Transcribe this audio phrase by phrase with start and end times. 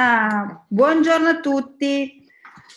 [0.00, 2.24] Ah, buongiorno a tutti,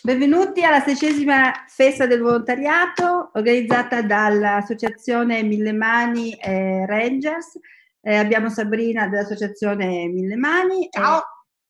[0.02, 7.60] benvenuti alla sedicesima festa del volontariato organizzata dall'associazione Mille Mani e Rangers.
[8.00, 11.18] Eh, abbiamo Sabrina dell'associazione Mille Mani Ciao.
[11.18, 11.22] e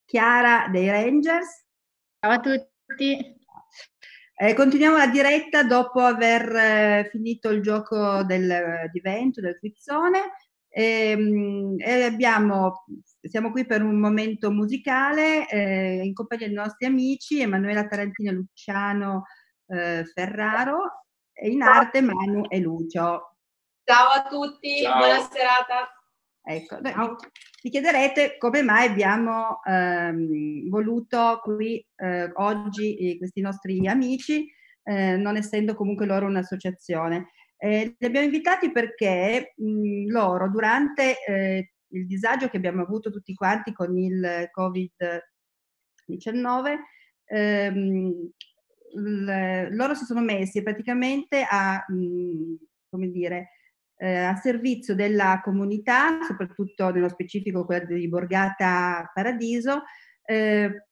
[0.07, 1.67] Chiara dei Rangers.
[2.19, 3.37] Ciao a tutti.
[4.35, 10.33] Eh, continuiamo la diretta dopo aver eh, finito il gioco del, di vento, del quizzone.
[10.75, 12.85] E, ehm, e abbiamo,
[13.21, 18.33] siamo qui per un momento musicale eh, in compagnia dei nostri amici Emanuela Tarantino e
[18.33, 19.25] Luciano
[19.67, 23.37] eh, Ferraro e in arte Manu e Lucio.
[23.85, 24.97] Ciao a tutti, Ciao.
[24.99, 25.89] buona serata.
[26.45, 26.79] Ecco,
[27.63, 34.51] vi chiederete come mai abbiamo ehm, voluto qui eh, oggi eh, questi nostri amici,
[34.83, 37.29] eh, non essendo comunque loro un'associazione.
[37.65, 43.35] Eh, li abbiamo invitati perché mh, loro durante eh, il disagio che abbiamo avuto tutti
[43.35, 45.31] quanti con il Covid-19,
[47.27, 48.31] ehm,
[48.95, 52.57] l- loro si sono messi praticamente a, mh,
[52.91, 53.51] come dire,
[53.97, 59.85] eh, a servizio della comunità, soprattutto nello specifico quella di Borgata Paradiso,
[60.25, 60.87] eh,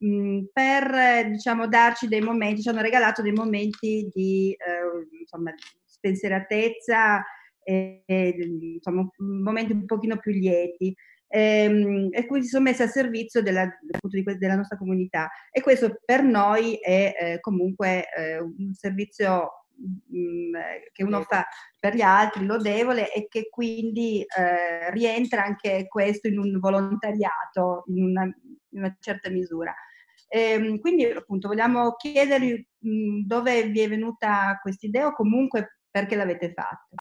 [0.53, 5.53] per diciamo, darci dei momenti, ci hanno regalato dei momenti di eh, insomma,
[5.85, 7.23] spensieratezza
[7.63, 8.35] e, e
[8.75, 10.95] insomma, momenti un pochino più lieti.
[11.33, 13.69] E, ehm, e quindi si sono messi a servizio della,
[14.39, 20.55] della, nostra comunità e questo per noi è eh, comunque eh, un servizio mh, mm,
[20.93, 21.47] che uno fa
[21.79, 28.05] per gli altri, lodevole e che quindi eh, rientra anche questo in un volontariato in
[28.05, 29.75] una, in una certa misura.
[30.29, 35.81] E, ehm, quindi appunto vogliamo chiedervi mh, dove vi è venuta questa idea o comunque
[35.91, 36.97] perché l'avete fatto?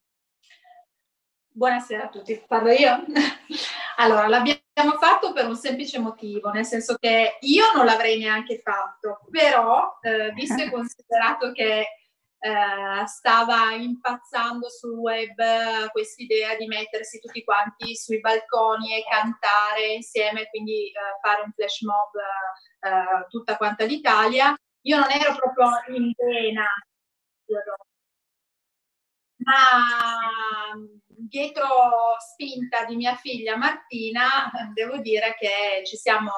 [1.51, 3.03] Buonasera a tutti, parlo io.
[3.97, 9.19] allora, l'abbiamo fatto per un semplice motivo, nel senso che io non l'avrei neanche fatto,
[9.29, 11.85] però eh, visto e considerato che
[12.39, 19.93] eh, stava impazzando sul web questa idea di mettersi tutti quanti sui balconi e cantare
[19.93, 22.15] insieme, quindi eh, fare un flash mob
[22.79, 24.55] eh, tutta quanta l'Italia.
[24.83, 26.65] Io non ero proprio in vena
[29.39, 30.73] ma
[31.07, 31.67] dietro
[32.19, 36.31] spinta di mia figlia Martina, devo dire che ci siamo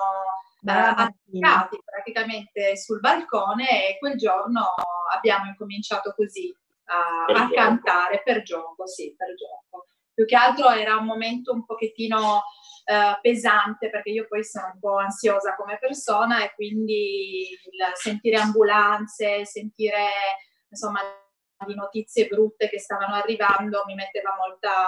[0.63, 4.73] attaccati praticamente sul balcone e quel giorno
[5.13, 6.55] abbiamo incominciato così
[6.85, 9.87] a, a cantare per gioco, sì, per gioco.
[10.13, 14.79] Più che altro era un momento un pochettino uh, pesante perché io poi sono un
[14.79, 17.47] po' ansiosa come persona e quindi
[17.93, 20.09] sentire ambulanze, sentire
[20.69, 20.99] insomma
[21.65, 24.87] di notizie brutte che stavano arrivando mi metteva molta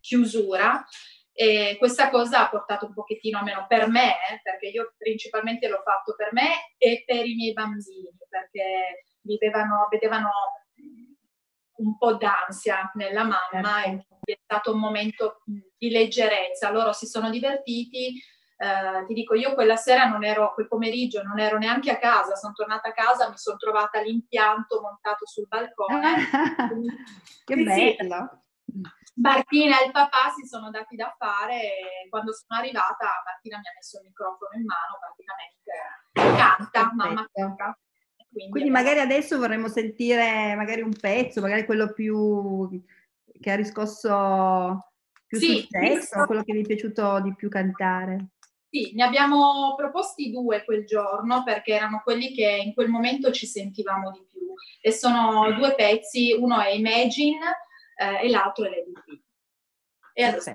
[0.00, 0.84] chiusura
[1.38, 6.14] e questa cosa ha portato un pochettino, almeno per me, perché io principalmente l'ho fatto
[6.16, 10.30] per me e per i miei bambini, perché vivevano, vedevano
[11.76, 14.18] un po' d'ansia nella mamma certo.
[14.24, 16.70] e è stato un momento di leggerezza.
[16.70, 18.18] Loro si sono divertiti,
[18.56, 22.34] eh, ti dico, io quella sera non ero, quel pomeriggio non ero neanche a casa,
[22.34, 26.16] sono tornata a casa, mi sono trovata l'impianto montato sul balcone.
[27.44, 28.45] che sì, bello!
[29.16, 33.68] Martina e il papà si sono dati da fare e quando sono arrivata Martina mi
[33.68, 37.78] ha messo il microfono in mano, praticamente canta, mamma canta.
[38.30, 42.68] Quindi, Quindi magari adesso vorremmo sentire magari un pezzo, magari quello più
[43.40, 44.92] che ha riscosso
[45.26, 48.26] più sì, successo, quello che vi è piaciuto di più cantare.
[48.68, 53.46] Sì, ne abbiamo proposti due quel giorno perché erano quelli che in quel momento ci
[53.46, 57.65] sentivamo di più e sono due pezzi, uno è Imagine
[57.96, 59.20] eh, e l'altro è Lady P.
[60.12, 60.52] E adesso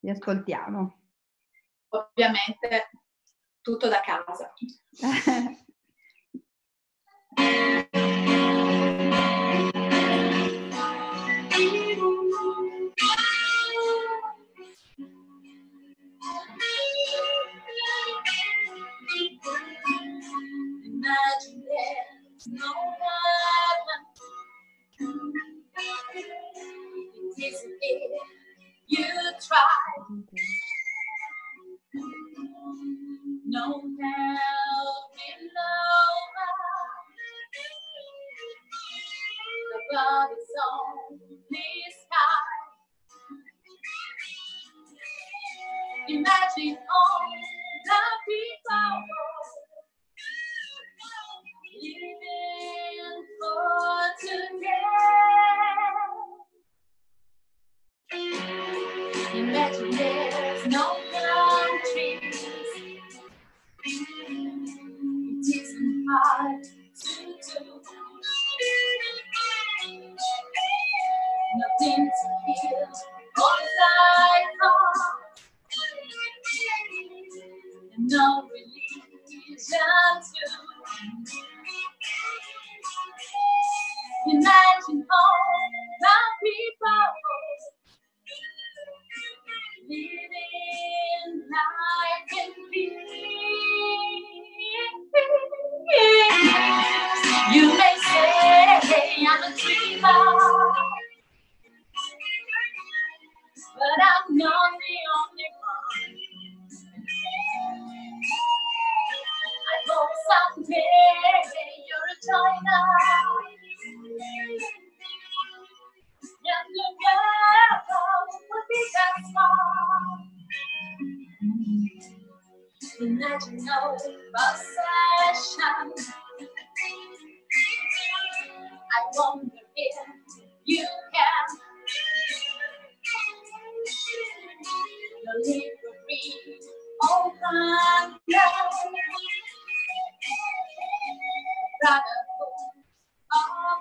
[0.00, 1.00] li ascoltiamo.
[1.88, 2.90] Ovviamente
[3.60, 4.52] tutto da casa.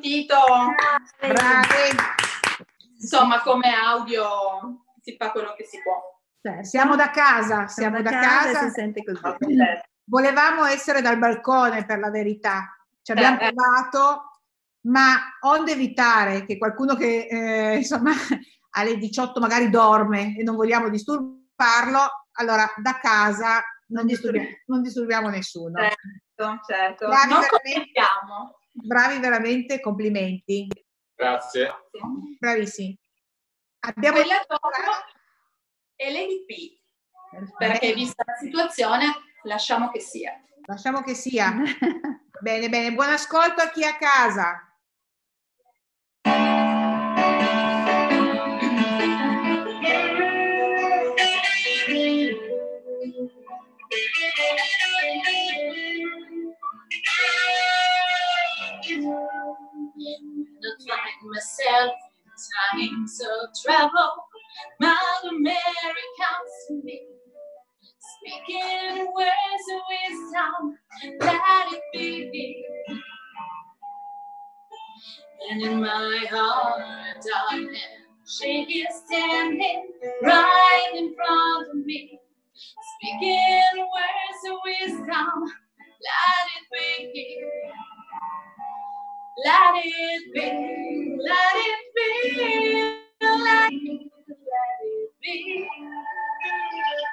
[0.00, 0.36] sentito,
[1.18, 1.96] Bravi.
[2.98, 6.00] insomma, come audio si fa quello che si può.
[6.40, 6.64] Certo.
[6.64, 8.60] Siamo da casa, siamo da casa.
[8.60, 9.20] e si sente così.
[10.04, 12.74] Volevamo essere dal balcone per la verità.
[13.02, 14.30] Ci abbiamo Eh, provato,
[14.86, 18.10] ma onde evitare che qualcuno che eh, insomma
[18.70, 25.28] alle 18 magari dorme e non vogliamo disturbarlo, allora da casa non disturbiamo, non disturbiamo
[25.28, 25.78] nessuno.
[25.78, 27.06] Certo, certo.
[27.08, 27.92] Bravi non veramente.
[28.72, 30.68] Bravi veramente, complimenti.
[31.14, 31.88] Grazie.
[32.38, 32.98] Bravissimi.
[33.80, 34.68] Abbiamo Quella dopo
[35.96, 36.78] è Lady P,
[37.58, 39.12] perché vista la situazione
[39.42, 40.40] lasciamo che sia.
[40.66, 41.54] Lasciamo che sia.
[42.40, 42.94] Bene, bene.
[42.94, 44.64] Buon ascolto a chi è a casa.
[60.62, 61.92] Not find myself
[62.74, 64.12] in times of trouble.
[64.80, 67.02] Mother Mary comes to me,
[68.18, 70.78] speaking words of wisdom,
[71.20, 72.64] let it be.
[75.50, 76.82] And in my heart,
[77.22, 77.76] darling,
[78.26, 79.92] she is standing
[80.22, 82.20] right in front of me,
[82.98, 85.44] speaking words of wisdom,
[86.04, 87.44] let it be.
[89.44, 95.68] Let it be, let it be, let it, let it be.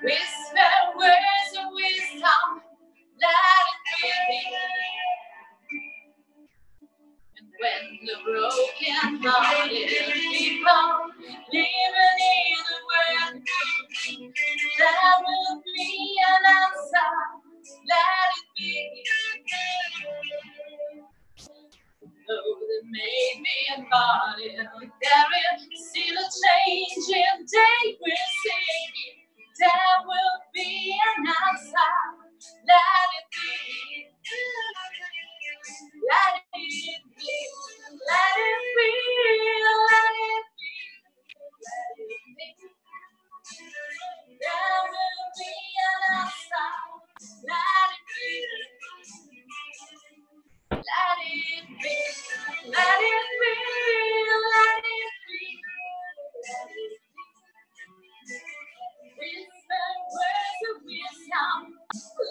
[0.03, 2.61] Whisper words of wisdom,
[3.21, 4.41] let it be.
[7.37, 10.89] And when the broken hearted people
[11.53, 13.43] living in the world,
[14.77, 17.13] there will be an answer,
[17.87, 19.03] let it be.
[22.27, 29.15] Though there may be a body, there is still a changing day we're seeing.
[29.59, 31.93] There will be an answer.
[32.31, 32.45] It.
[32.67, 34.07] Let it be.
[36.09, 37.29] Let it be.
[38.07, 38.91] Let it be.
[39.83, 40.71] Let it be.
[44.41, 45.53] There will be
[45.87, 46.71] an answer.
[47.47, 48.76] Let it be.
[50.75, 51.95] Let it be,
[52.69, 53.53] let it be,
[54.53, 55.41] let it be,
[60.13, 61.59] words of wisdom,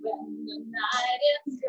[0.00, 1.60] When the night is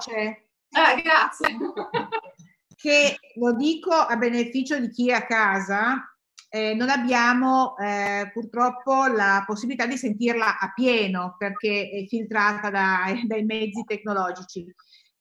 [0.00, 1.56] voce, Ah, grazie.
[2.76, 6.04] che lo dico a beneficio di chi è a casa.
[6.52, 13.22] eh, non abbiamo eh, purtroppo la possibilità di sentirla a pieno perché è filtrata dai,
[13.26, 14.64] dai mezzi tecnologici.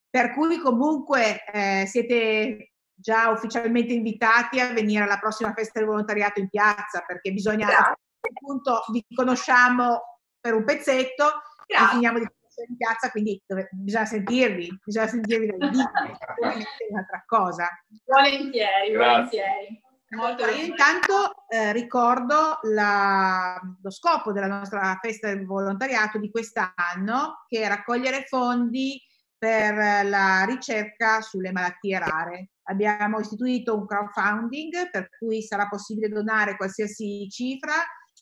[0.10, 6.40] Per cui comunque eh, siete già ufficialmente invitati a venire alla prossima festa del volontariato
[6.40, 7.96] in piazza perché bisogna Grazie.
[8.20, 10.02] appunto vi conosciamo
[10.40, 11.26] per un pezzetto
[11.66, 12.28] e finiamo di
[12.68, 15.90] in piazza quindi dove- bisogna sentirvi bisogna sentirvi dal vivo
[16.34, 17.70] sicuramente è un'altra cosa
[18.06, 19.82] Volentieri, volentieri.
[20.12, 20.64] Molto io bene.
[20.66, 27.68] intanto eh, ricordo la- lo scopo della nostra festa del volontariato di quest'anno che è
[27.68, 29.00] raccogliere fondi
[29.38, 29.76] per
[30.06, 32.50] la ricerca sulle malattie rare.
[32.64, 37.74] Abbiamo istituito un crowdfunding per cui sarà possibile donare qualsiasi cifra,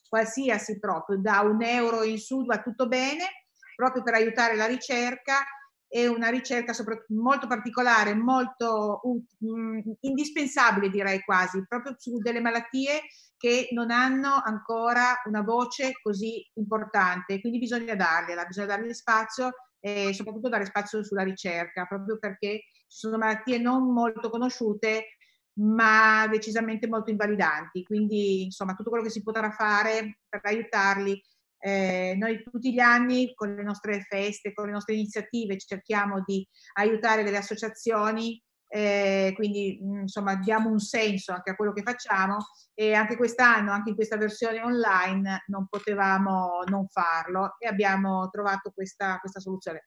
[0.09, 3.46] qualsiasi proprio, da un euro in su va tutto bene,
[3.77, 5.45] proprio per aiutare la ricerca
[5.87, 6.73] e una ricerca
[7.09, 8.99] molto particolare, molto
[9.37, 13.03] mh, indispensabile direi quasi, proprio su delle malattie
[13.37, 20.11] che non hanno ancora una voce così importante, quindi bisogna dargliela, bisogna dargli spazio e
[20.13, 25.17] soprattutto dare spazio sulla ricerca, proprio perché ci sono malattie non molto conosciute
[25.59, 31.19] ma decisamente molto invalidanti, quindi insomma tutto quello che si potrà fare per aiutarli
[31.59, 36.47] eh, noi tutti gli anni con le nostre feste, con le nostre iniziative cerchiamo di
[36.73, 42.37] aiutare delle associazioni, eh, quindi mh, insomma diamo un senso anche a quello che facciamo
[42.73, 48.71] e anche quest'anno, anche in questa versione online, non potevamo non farlo e abbiamo trovato
[48.71, 49.85] questa, questa soluzione.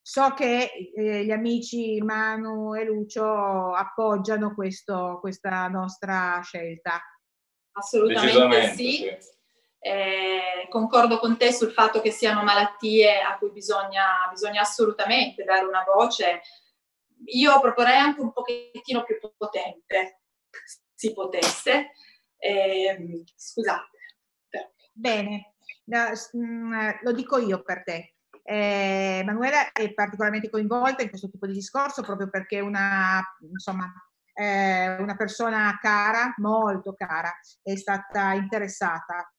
[0.00, 6.98] So che eh, gli amici Manu e Lucio appoggiano questo, questa nostra scelta.
[7.72, 8.92] Assolutamente sì.
[8.92, 9.37] sì.
[9.88, 15.64] Eh, concordo con te sul fatto che siano malattie a cui bisogna, bisogna assolutamente dare
[15.64, 16.42] una voce.
[17.26, 20.20] Io proporrei anche un pochettino più potente,
[20.94, 21.92] si potesse.
[22.36, 23.96] Eh, scusate.
[24.92, 25.54] Bene,
[25.88, 28.14] No, mh, lo dico io per te.
[28.42, 33.90] Eh, Manuela è particolarmente coinvolta in questo tipo di discorso proprio perché è una, insomma,
[34.34, 39.32] eh, una persona cara, molto cara, è stata interessata,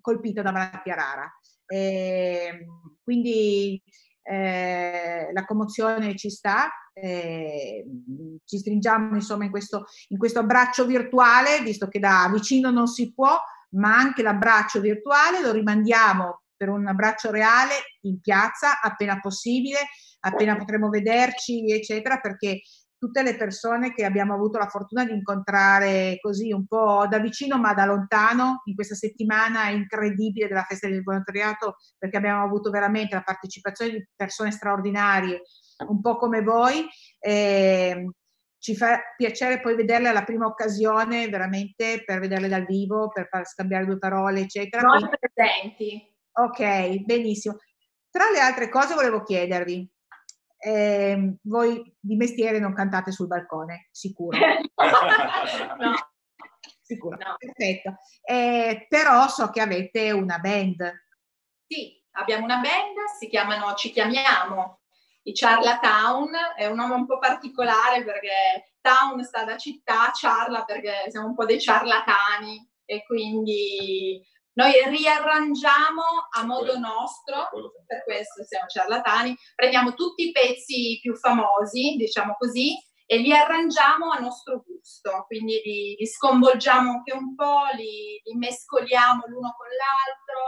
[0.00, 1.38] colpita da malattia rara.
[1.66, 2.66] Eh,
[3.02, 3.82] quindi
[4.22, 7.84] eh, la commozione ci sta, eh,
[8.44, 13.12] ci stringiamo insomma in questo, in questo abbraccio virtuale, visto che da vicino non si
[13.14, 13.38] può,
[13.70, 17.72] ma anche l'abbraccio virtuale lo rimandiamo per un abbraccio reale
[18.02, 19.78] in piazza appena possibile,
[20.20, 22.60] appena potremo vederci, eccetera, perché
[23.02, 27.58] tutte le persone che abbiamo avuto la fortuna di incontrare così un po' da vicino
[27.58, 33.16] ma da lontano in questa settimana incredibile della festa del volontariato, perché abbiamo avuto veramente
[33.16, 35.42] la partecipazione di persone straordinarie,
[35.88, 36.86] un po' come voi.
[37.18, 38.08] eh,
[38.60, 43.44] ci fa piacere poi vederle alla prima occasione, veramente per vederle dal vivo, per far
[43.44, 44.86] scambiare due parole, eccetera.
[44.86, 46.00] Noi presenti.
[46.34, 47.56] Ok, benissimo.
[48.08, 49.91] Tra le altre cose volevo chiedervi,
[50.62, 54.38] ehm, voi di mestiere non cantate sul balcone, sicuro.
[55.78, 55.94] no.
[56.80, 57.36] Sicuro, No.
[57.38, 57.96] perfetto.
[58.22, 61.04] Eh, però so che avete una band.
[61.66, 64.80] Sì, abbiamo una band, si chiamano, ci chiamiamo
[65.24, 71.10] i Charlatown, è un nome un po' particolare perché town sta da città, charla perché
[71.10, 74.20] siamo un po' dei ciarlatani e quindi
[74.54, 77.48] noi riarrangiamo a modo nostro,
[77.86, 82.74] per questo siamo ciarlatani, prendiamo tutti i pezzi più famosi, diciamo così,
[83.06, 88.36] e li arrangiamo a nostro gusto, quindi li, li sconvolgiamo anche un po', li, li
[88.36, 90.40] mescoliamo l'uno con l'altro,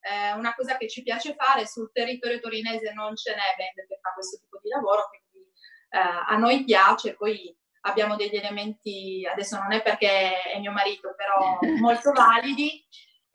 [0.00, 3.98] eh, una cosa che ci piace fare sul territorio torinese non ce n'è band che
[4.00, 5.48] fa questo tipo di lavoro, quindi
[5.90, 11.14] eh, a noi piace, poi abbiamo degli elementi, adesso non è perché è mio marito,
[11.16, 12.84] però molto validi,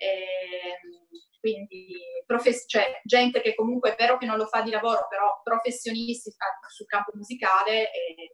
[0.02, 0.80] e,
[1.40, 5.42] quindi profes- cioè, gente che comunque è vero che non lo fa di lavoro, però
[5.44, 6.32] professionisti
[6.68, 8.34] sul campo musicale, e,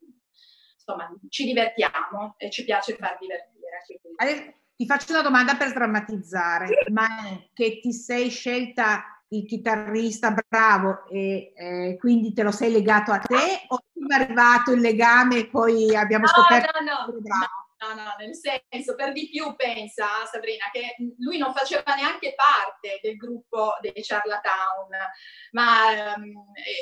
[0.73, 3.81] insomma ci divertiamo e ci piace far divertire.
[3.85, 10.35] quindi- ti faccio una domanda per drammatizzare, ma è che ti sei scelta il chitarrista
[10.47, 15.37] bravo e eh, quindi te lo sei legato a te o è arrivato il legame
[15.39, 17.66] e poi abbiamo scoperto no, no, che no, bravo?
[17.79, 22.99] No, no, nel senso, per di più pensa Sabrina che lui non faceva neanche parte
[23.01, 24.87] del gruppo dei Charlatown,
[25.51, 26.31] ma ehm,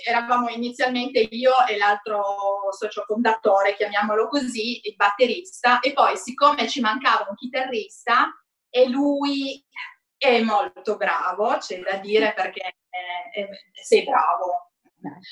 [0.08, 6.80] eravamo inizialmente io e l'altro socio fondatore, chiamiamolo così, il batterista, e poi siccome ci
[6.80, 8.34] mancava un chitarrista
[8.70, 9.64] e lui
[10.18, 13.50] è molto bravo, c'è da dire perché è- è-
[13.84, 14.72] sei bravo.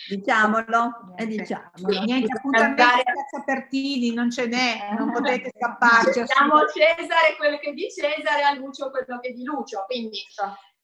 [0.10, 1.44] Diciamolo e Niente.
[1.44, 2.04] diciamolo.
[2.04, 6.24] Niente appuntamenti Andare- a Piazza Pertini, non ce n'è, non potete scapparci.
[6.24, 9.84] Diamo a Cesare quello che è di Cesare, a Lucio quello che è di Lucio,
[9.88, 10.20] quindi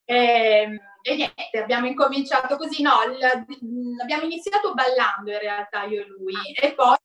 [0.06, 2.94] ehm, e niente, abbiamo incominciato così, no,
[4.02, 6.98] abbiamo iniziato ballando in realtà io e lui e poi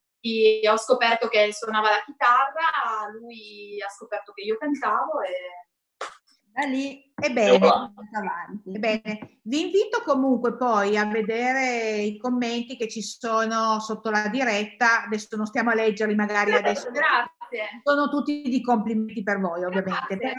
[0.66, 5.33] ho scoperto che suonava la chitarra, lui ha scoperto che io cantavo e
[6.55, 8.75] Da lì Ebbene, avanti.
[8.75, 15.03] Ebbene, vi invito comunque poi a vedere i commenti che ci sono sotto la diretta.
[15.05, 16.90] Adesso non stiamo a leggerli magari adesso.
[16.93, 17.81] grazie.
[17.83, 20.17] Sono tutti di complimenti per voi, ovviamente, Grazie.
[20.17, 20.37] però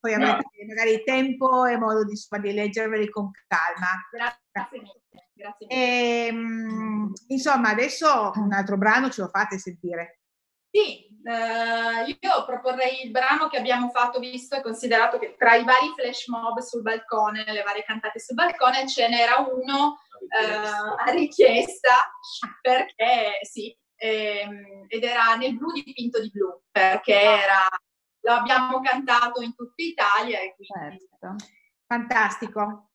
[0.00, 4.36] poi avrete magari tempo e modo di, di leggerveli con calma.
[4.52, 5.00] Grazie mille.
[5.32, 6.26] Grazie mille.
[6.26, 10.20] Ehm, insomma, adesso un altro brano ce lo fate sentire.
[10.70, 15.64] Sì, eh, io proporrei il brano che abbiamo fatto, visto e considerato che tra i
[15.64, 21.10] vari flash mob sul balcone, le varie cantate sul balcone, ce n'era uno eh, a
[21.12, 22.12] richiesta,
[22.60, 27.68] perché sì, ehm, ed era nel blu dipinto di blu, perché era,
[28.20, 31.36] lo abbiamo cantato in tutta Italia e quindi Certo.
[31.86, 32.90] Fantastico.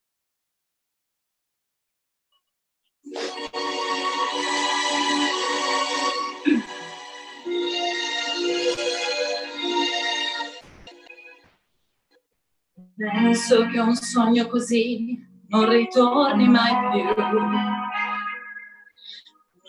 [13.00, 17.06] Penso che un sogno così non ritorni mai più.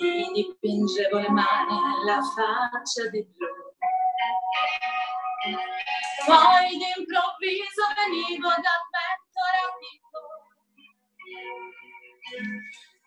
[0.00, 3.46] Mi dipingevo le mani nella faccia di blu.
[6.26, 10.20] Poi d'improvviso venivo dal vento rapido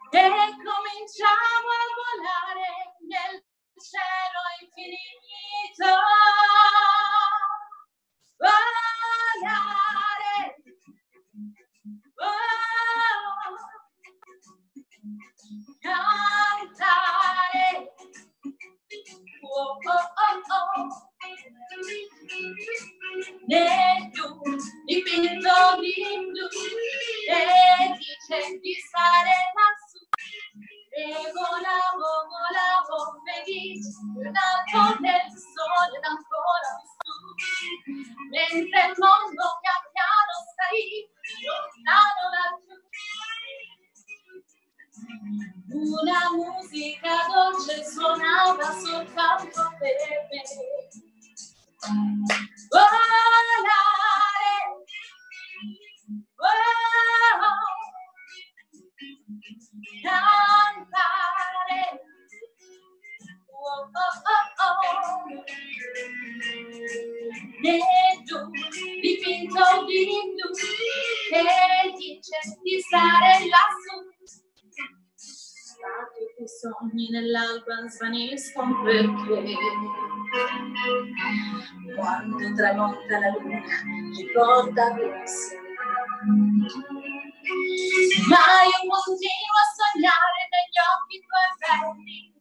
[0.10, 0.24] e
[0.56, 3.44] cominciavo a volare nel
[3.76, 6.12] cielo infinito.
[78.04, 79.56] Svaniscono perché
[81.96, 83.62] quando tramonta la luna
[84.18, 85.58] ricorda per sé.
[88.28, 92.32] Ma io continuo a sognare negli occhi tuoi belli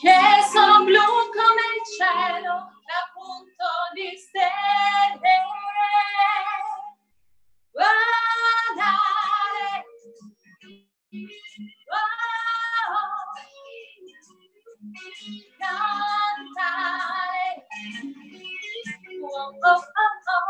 [0.00, 2.54] che sono blu come il cielo
[2.86, 5.34] da punto di stelle.
[7.72, 8.20] Guardare.
[15.60, 17.48] Cantare.
[19.20, 20.46] Oh, oh, oh.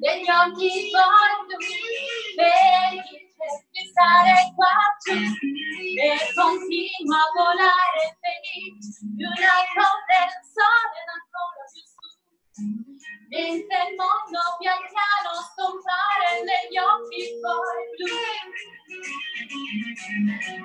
[0.00, 1.30] Negli occhi tuoi
[2.36, 3.26] vedi
[3.70, 11.62] di stare qua giù e continua a volare felice di un altro del sole ancora
[11.70, 12.06] più su
[13.28, 14.40] mentre il mondo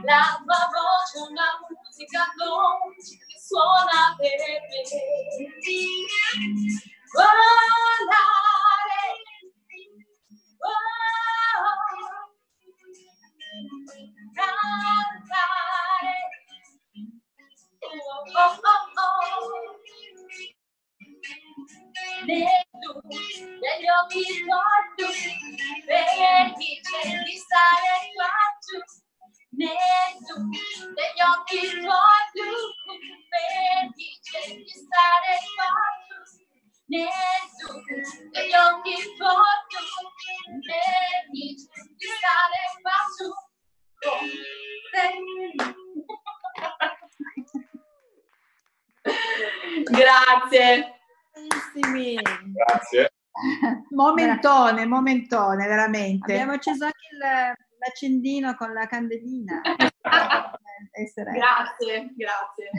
[0.03, 2.23] la tua voce è una musica
[54.85, 56.33] Momentone, momentone, veramente.
[56.33, 59.61] Abbiamo acceso anche il- l'accendino con la candelina.
[60.93, 62.69] Essere- Grazie, grazie.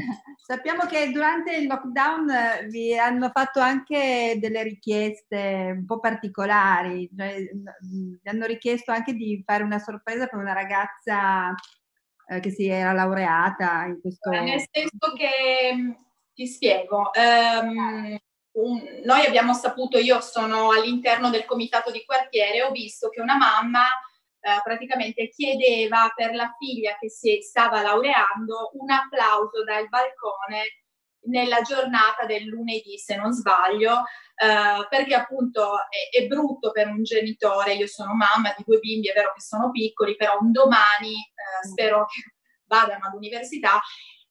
[0.45, 7.09] Sappiamo che durante il lockdown eh, vi hanno fatto anche delle richieste un po' particolari,
[7.17, 11.55] cioè, mm, vi hanno richiesto anche di fare una sorpresa per una ragazza
[12.27, 14.31] eh, che si era laureata in questo...
[14.31, 15.97] Nel senso che mh,
[16.35, 18.19] ti spiego, ehm,
[18.53, 23.37] un- noi abbiamo saputo, io sono all'interno del comitato di quartiere, ho visto che una
[23.37, 23.85] mamma
[24.45, 30.83] eh, praticamente chiedeva per la figlia che si stava laureando un applauso dal balcone
[31.27, 34.03] nella giornata del lunedì, se non sbaglio,
[34.35, 39.09] eh, perché appunto è, è brutto per un genitore, io sono mamma di due bimbi,
[39.09, 42.35] è vero che sono piccoli, però un domani eh, spero che
[42.67, 43.81] vadano all'università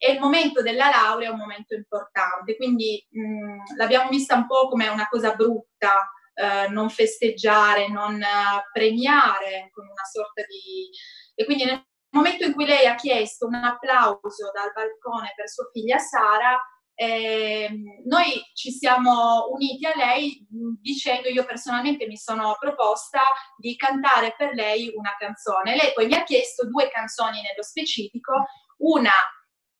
[0.04, 4.68] e il momento della laurea è un momento importante, quindi mh, l'abbiamo vista un po'
[4.68, 10.90] come una cosa brutta, eh, non festeggiare, non eh, premiare con una sorta di...
[11.36, 11.86] E quindi nel
[12.16, 16.60] momento in cui lei ha chiesto un applauso dal balcone per sua figlia Sara,
[16.96, 20.44] ehm, noi ci siamo uniti a lei
[20.82, 23.22] dicendo io personalmente mi sono proposta
[23.56, 25.76] di cantare per lei una canzone.
[25.76, 28.46] Lei poi mi ha chiesto due canzoni nello specifico,
[28.78, 29.14] una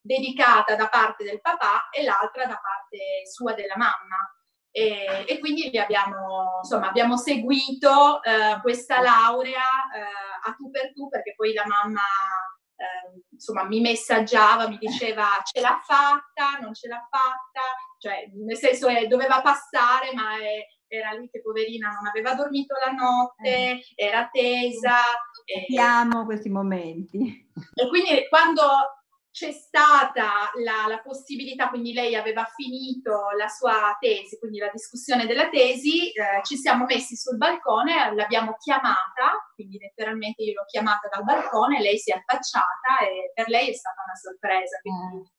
[0.02, 4.36] dedicata da parte del papà e l'altra da parte sua della mamma.
[4.74, 9.60] E, e quindi abbiamo, insomma, abbiamo seguito eh, questa laurea
[9.94, 12.00] eh, a tu per tu perché poi la mamma
[12.82, 17.62] eh, insomma, mi messaggiava, mi diceva ce l'ha fatta, non ce l'ha fatta,
[18.00, 22.76] cioè nel senso eh, doveva passare ma eh, era lì che poverina non aveva dormito
[22.84, 24.98] la notte, era tesa.
[25.46, 27.50] e- Capiamo questi momenti.
[27.76, 28.64] e quindi quando
[29.32, 35.26] c'è stata la, la possibilità, quindi lei aveva finito la sua tesi, quindi la discussione
[35.26, 41.08] della tesi, eh, ci siamo messi sul balcone, l'abbiamo chiamata, quindi letteralmente io l'ho chiamata
[41.08, 44.80] dal balcone, lei si è affacciata e per lei è stata una sorpresa.
[44.82, 45.30] Quindi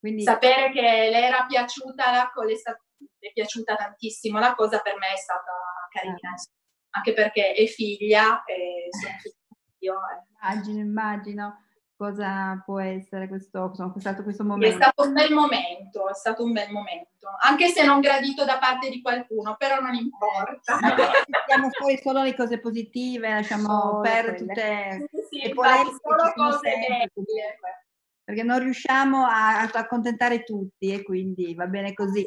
[0.00, 4.38] Quindi sapere che le era piaciuta la cosa, le è, sta- le è piaciuta tantissimo
[4.38, 5.52] la cosa, per me è stata
[5.90, 6.56] carina, insomma.
[6.96, 9.36] anche perché è figlia e sono figlia
[9.80, 9.94] io.
[9.94, 10.24] eh.
[10.40, 11.66] immagino, immagino
[12.02, 14.74] cosa può essere questo, insomma, è stato questo È momento.
[14.76, 18.88] stato un bel momento, è stato un bel momento, anche se non gradito da parte
[18.90, 20.78] di qualcuno, però non importa.
[21.46, 24.36] Tiriamo fuori solo le cose positive, lasciamo Solo per quelle.
[24.38, 27.86] tutte Sì, sì, le polemiche solo cose sempre, belle.
[28.24, 32.26] perché non riusciamo a, a accontentare tutti e quindi va bene così.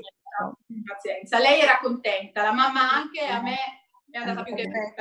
[0.86, 3.56] Pazienza, lei era contenta, la mamma anche, a me
[4.12, 4.94] è andata più che bene,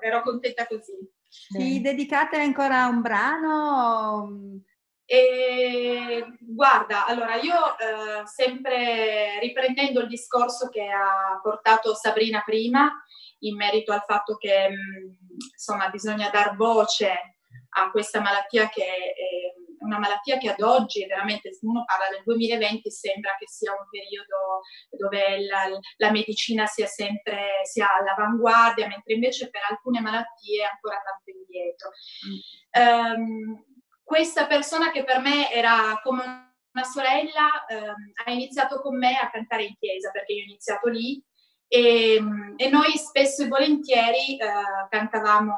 [0.00, 0.92] ero contenta così.
[1.32, 4.60] Ci dedicate ancora a un brano?
[5.06, 12.92] E guarda, allora io eh, sempre riprendendo il discorso che ha portato Sabrina prima
[13.40, 15.16] in merito al fatto che mh,
[15.52, 17.36] insomma bisogna dar voce
[17.70, 22.22] a questa malattia che è una malattia che ad oggi veramente se uno parla del
[22.24, 29.14] 2020 sembra che sia un periodo dove la, la medicina sia sempre sia all'avanguardia mentre
[29.14, 31.90] invece per alcune malattie è ancora tanto indietro.
[32.70, 33.64] Ehm,
[34.02, 39.30] questa persona che per me era come una sorella eh, ha iniziato con me a
[39.30, 41.22] cantare in chiesa perché io ho iniziato lì
[41.72, 42.22] e,
[42.56, 44.46] e noi spesso e volentieri eh,
[44.90, 45.54] cantavamo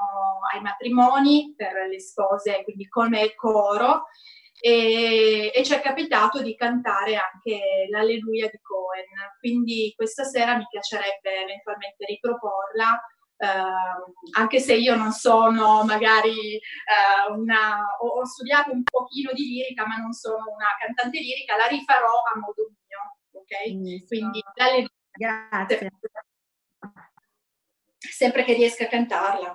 [0.54, 4.04] ai matrimoni per le spose, quindi come coro
[4.60, 9.10] e, e, ci è capitato di cantare anche l'Alleluia di Cohen.
[9.40, 13.02] Quindi questa sera mi piacerebbe eventualmente riproporla
[13.36, 19.42] Uh, anche se io non sono magari uh, una, ho, ho, studiato un pochino di
[19.42, 24.06] lirica, ma non sono una cantante lirica, la rifarò a modo mio, ok?
[24.06, 24.86] Quindi dalle...
[25.16, 25.90] Grazie.
[27.98, 29.54] Sempre che riesca a cantarla.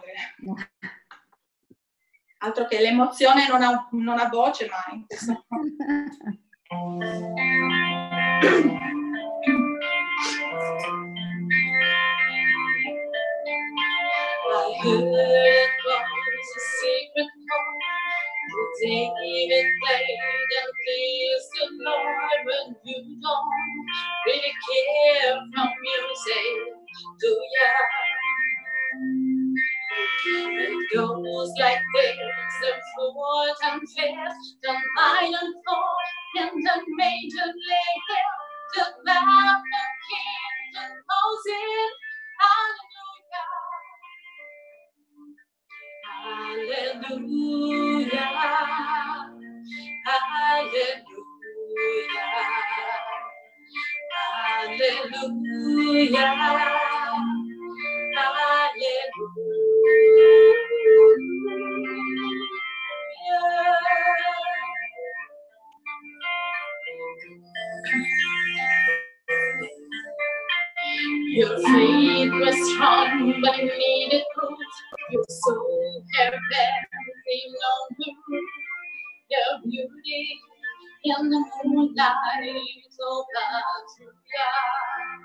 [2.39, 5.45] Altro che l'emozione non ha, non ha voce, ma in questo
[14.81, 17.88] Good was a secret
[18.49, 18.73] code.
[18.81, 20.19] David played
[20.59, 23.85] and pleased the Lord when you don't
[24.27, 26.55] really care for music,
[27.21, 27.71] do ya?
[30.25, 32.17] It goes like this,
[32.61, 36.09] the fourth and fifth, the minor chord,
[36.39, 38.27] and the major layer,
[38.75, 39.61] the loud
[40.09, 41.91] king composing,
[42.39, 42.88] hallelujah.
[46.23, 48.09] Hallelujah.
[50.05, 50.97] Hallelujah.
[58.15, 59.11] Hallelujah.
[71.29, 74.58] Your faith was strong, but it needed proof.
[81.09, 82.61] The moonlight,
[83.01, 85.17] oh hallelujah.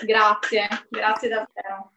[0.05, 1.94] Grazie, grazie davvero.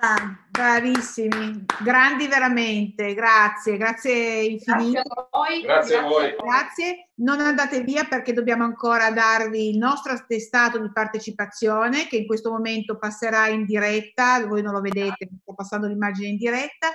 [0.00, 5.00] Brava, bravissimi, grandi veramente, grazie, grazie Grazie infinite.
[5.00, 5.60] a voi.
[5.60, 6.34] Grazie a voi.
[6.42, 12.26] Grazie, non andate via perché dobbiamo ancora darvi il nostro attestato di partecipazione che in
[12.26, 16.88] questo momento passerà in diretta, voi non lo vedete, sto passando l'immagine in diretta,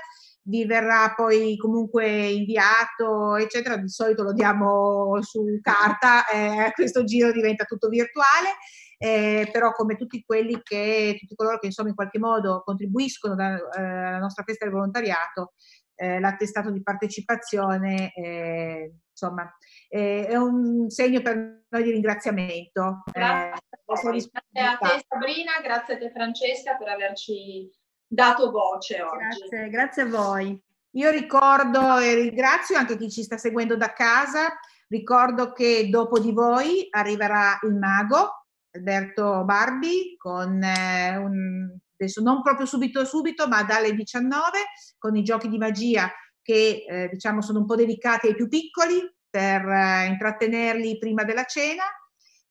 [0.48, 7.04] vi verrà poi comunque inviato, eccetera, di solito lo diamo su carta, eh, a questo
[7.04, 8.50] giro diventa tutto virtuale
[8.98, 13.56] eh, però come tutti quelli che, tutti coloro che insomma in qualche modo contribuiscono da,
[13.56, 15.54] eh, alla nostra festa del volontariato,
[15.96, 19.50] eh, l'attestato di partecipazione, eh, insomma,
[19.88, 23.04] eh, è un segno per noi di ringraziamento.
[23.12, 24.30] Grazie, grazie
[24.62, 27.70] a te Sabrina, grazie a te Francesca per averci
[28.06, 29.40] dato voce oggi.
[29.40, 30.64] Grazie, grazie a voi.
[30.92, 36.32] Io ricordo e ringrazio anche chi ci sta seguendo da casa, ricordo che dopo di
[36.32, 38.45] voi arriverà il mago
[38.76, 44.60] Alberto Barbi con eh, un, adesso non proprio subito subito, ma dalle 19
[44.98, 46.12] con i giochi di magia
[46.42, 51.46] che eh, diciamo sono un po' dedicati ai più piccoli per eh, intrattenerli prima della
[51.46, 51.84] cena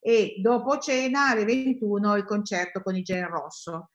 [0.01, 3.91] e dopo cena alle 21 il concerto con il Gen Rosso.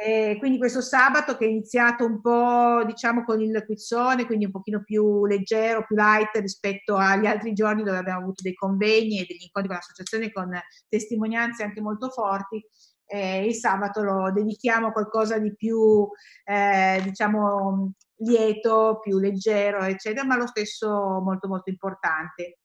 [0.00, 4.52] E quindi questo sabato che è iniziato un po' diciamo con il quizzone, quindi un
[4.52, 9.26] pochino più leggero, più light rispetto agli altri giorni dove abbiamo avuto dei convegni e
[9.26, 10.56] degli incontri con l'associazione con
[10.88, 12.64] testimonianze anche molto forti.
[13.06, 16.08] Eh, il sabato lo dedichiamo a qualcosa di più,
[16.44, 20.88] eh, diciamo, lieto, più leggero, eccetera, ma lo stesso
[21.20, 22.58] molto molto importante.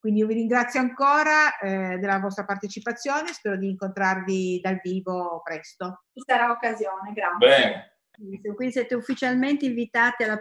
[0.00, 6.04] Quindi io vi ringrazio ancora eh, della vostra partecipazione, spero di incontrarvi dal vivo presto.
[6.14, 7.38] Ci sarà occasione, grazie.
[7.38, 8.54] Bene.
[8.54, 10.40] Quindi siete ufficialmente invitati alla,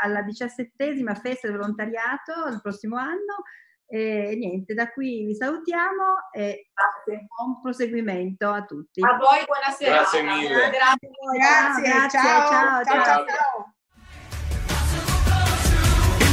[0.00, 3.42] alla diciassettesima festa del volontariato il prossimo anno.
[3.86, 7.26] E niente, da qui vi salutiamo e grazie.
[7.26, 9.02] buon proseguimento a tutti.
[9.02, 9.96] A voi, buonasera.
[9.96, 10.70] Grazie mille.
[10.70, 13.04] Grazie, grazie, grazie, ciao, ciao, ciao.
[13.04, 13.26] ciao.
[13.26, 13.74] ciao.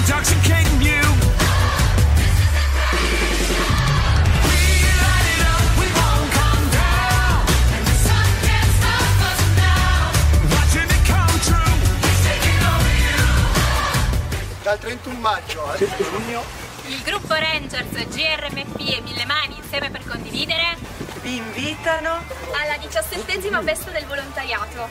[0.09, 0.68] intoxicating
[14.69, 16.43] dal 31 maggio al 7 giugno
[16.85, 20.77] Il gruppo Rangers GRMP e Mille Mani insieme per condividere
[21.21, 24.87] vi invitano alla diciassettesima festa del volontariato.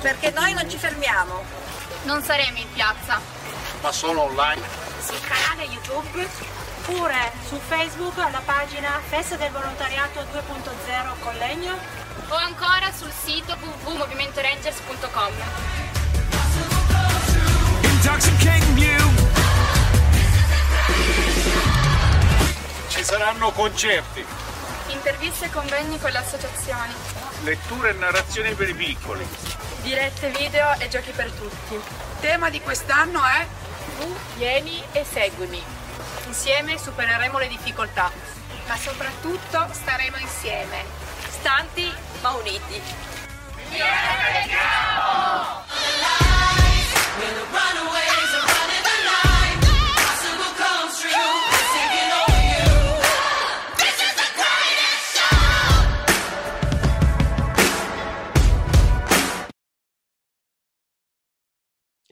[0.00, 1.44] perché noi non ci fermiamo.
[2.04, 3.20] Non saremo in piazza,
[3.82, 4.62] ma solo online
[5.04, 6.26] sul canale YouTube
[6.78, 11.78] oppure su Facebook alla pagina Festa del Volontariato 2.0 Collegno
[12.28, 16.21] o ancora sul sito www.movimentorangers.com.
[18.02, 19.10] Intoxicating you.
[22.88, 24.24] Ci saranno concerti,
[24.88, 26.92] Interviste e convegni con le associazioni,
[27.44, 29.24] letture e narrazioni per i piccoli.
[29.82, 31.80] dirette video e giochi per tutti.
[32.18, 33.46] tema di quest'anno è
[34.00, 35.62] Tu vieni e seguimi.
[36.26, 38.10] Insieme supereremo le difficoltà,
[38.66, 40.84] ma soprattutto staremo insieme,
[41.28, 41.88] stanti
[42.20, 43.21] ma uniti.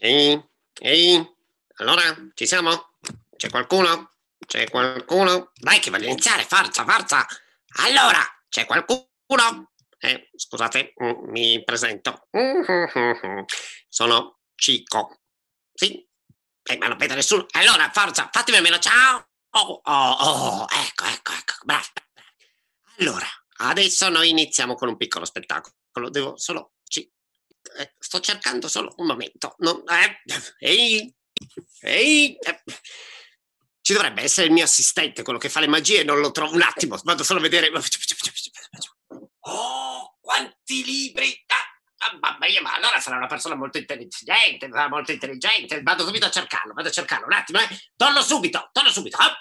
[0.03, 0.43] Ehi,
[0.81, 1.35] ehi,
[1.77, 2.95] allora ci siamo?
[3.37, 4.13] C'è qualcuno?
[4.47, 5.51] C'è qualcuno?
[5.55, 7.27] Dai che voglio iniziare, forza, forza!
[7.81, 8.19] Allora,
[8.49, 9.70] c'è qualcuno?
[10.03, 12.29] Eh, scusate, mm, mi presento.
[13.89, 15.21] Sono Cico.
[15.75, 16.07] Sì?
[16.63, 17.47] Eh, ma non vedo nessuno.
[17.53, 19.29] Allora, forza, fatemi almeno ciao!
[19.51, 21.87] Oh, oh, oh, ecco, ecco, ecco, bravo.
[22.99, 23.27] Allora,
[23.59, 25.75] adesso noi iniziamo con un piccolo spettacolo.
[26.09, 26.75] Devo solo...
[26.85, 27.11] Ci,
[27.79, 29.55] eh, sto cercando solo un momento.
[29.59, 30.23] Non, eh,
[30.61, 31.15] ehi,
[31.81, 32.63] ehi, eh,
[33.83, 36.63] ci dovrebbe essere il mio assistente, quello che fa le magie, non lo trovo un
[36.63, 37.71] attimo, vado solo a vedere.
[39.41, 41.45] Oh, quanti libri!
[41.47, 45.83] Ah, mamma mia, ma allora sarà una persona molto intelligente, molto intelligente.
[45.83, 47.69] Vado subito a cercarlo, vado a cercarlo, un attimo, eh.
[47.97, 49.17] Torno subito, torno subito.
[49.19, 49.37] Ah.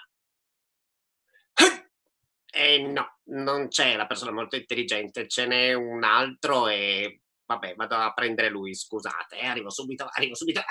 [2.51, 7.95] Eh, no, non c'è la persona molto intelligente, ce n'è un altro e vabbè, vado
[7.95, 10.61] a prendere lui, scusate, eh, arrivo subito, arrivo subito.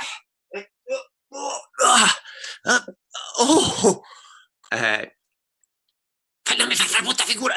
[0.48, 0.72] Eh,
[1.28, 2.14] oh, ah,
[2.62, 2.84] ah,
[3.38, 4.02] oh,
[4.70, 5.18] eh,
[6.56, 7.54] non mi fai fare brutta figura.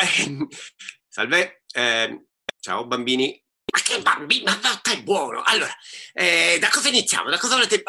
[1.13, 2.27] Salve, eh,
[2.61, 3.37] ciao bambini.
[3.65, 4.43] Ma che bambini?
[4.45, 5.41] Ma che buono.
[5.43, 5.75] Allora,
[6.13, 7.29] eh, da cosa iniziamo?
[7.29, 7.83] Da cosa volete?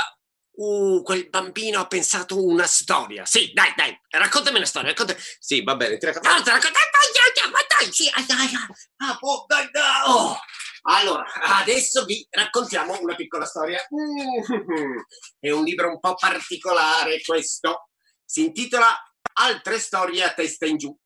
[0.54, 3.24] Uh, quel bambino ha pensato una storia.
[3.24, 4.88] Sì, dai, dai, raccontami una storia.
[4.88, 5.14] Racconta...
[5.38, 6.30] Sì, va bene, ti racconto.
[6.30, 6.80] Forza, racconta...
[6.80, 8.48] Dai, ma dai, sì, dai, dai,
[8.96, 10.36] ah, oh, dai, dai, oh.
[10.90, 11.24] Allora,
[11.60, 13.80] adesso vi raccontiamo una piccola storia.
[13.94, 14.98] Mm,
[15.38, 17.90] È un libro un po' particolare questo.
[18.24, 18.92] Si intitola
[19.34, 20.98] Altre storie a testa in giù.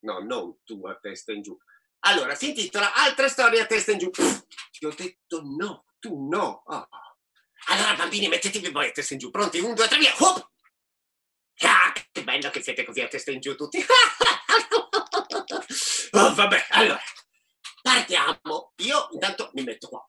[0.00, 1.56] No, non tu a testa in giù.
[2.00, 4.10] Allora, si intitola Altre storie a testa in giù.
[4.10, 6.62] Ti ho detto no, tu no.
[6.66, 6.88] Oh.
[7.68, 9.30] Allora, bambini, mettetevi voi a testa in giù.
[9.30, 9.58] Pronti?
[9.58, 10.14] Un, due, tre, via.
[10.18, 10.50] Hop!
[11.60, 13.84] Ah, che bello che siete così a testa in giù tutti.
[16.10, 17.00] Oh, vabbè, allora,
[17.82, 18.72] partiamo.
[18.76, 20.06] Io intanto mi metto qua.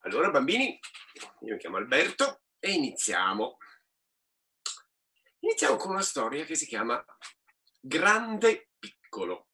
[0.00, 0.78] Allora, bambini,
[1.40, 3.56] io mi chiamo Alberto e iniziamo.
[5.44, 7.04] Iniziamo con una storia che si chiama
[7.80, 9.48] Grande Piccolo.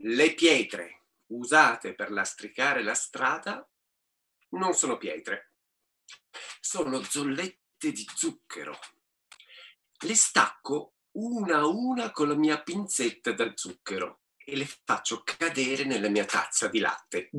[0.00, 3.66] Le pietre usate per lastricare la strada
[4.50, 5.54] non sono pietre,
[6.60, 8.78] sono zollette di zucchero.
[10.04, 15.84] Le stacco una a una con la mia pinzetta da zucchero e le faccio cadere
[15.84, 17.30] nella mia tazza di latte.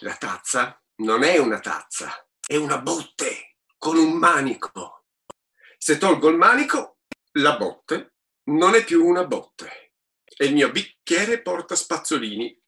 [0.00, 5.04] La tazza non è una tazza, è una botte con un manico.
[5.78, 6.98] Se tolgo il manico,
[7.34, 8.14] la botte
[8.46, 9.92] non è più una botte
[10.24, 12.60] e il mio bicchiere porta spazzolini.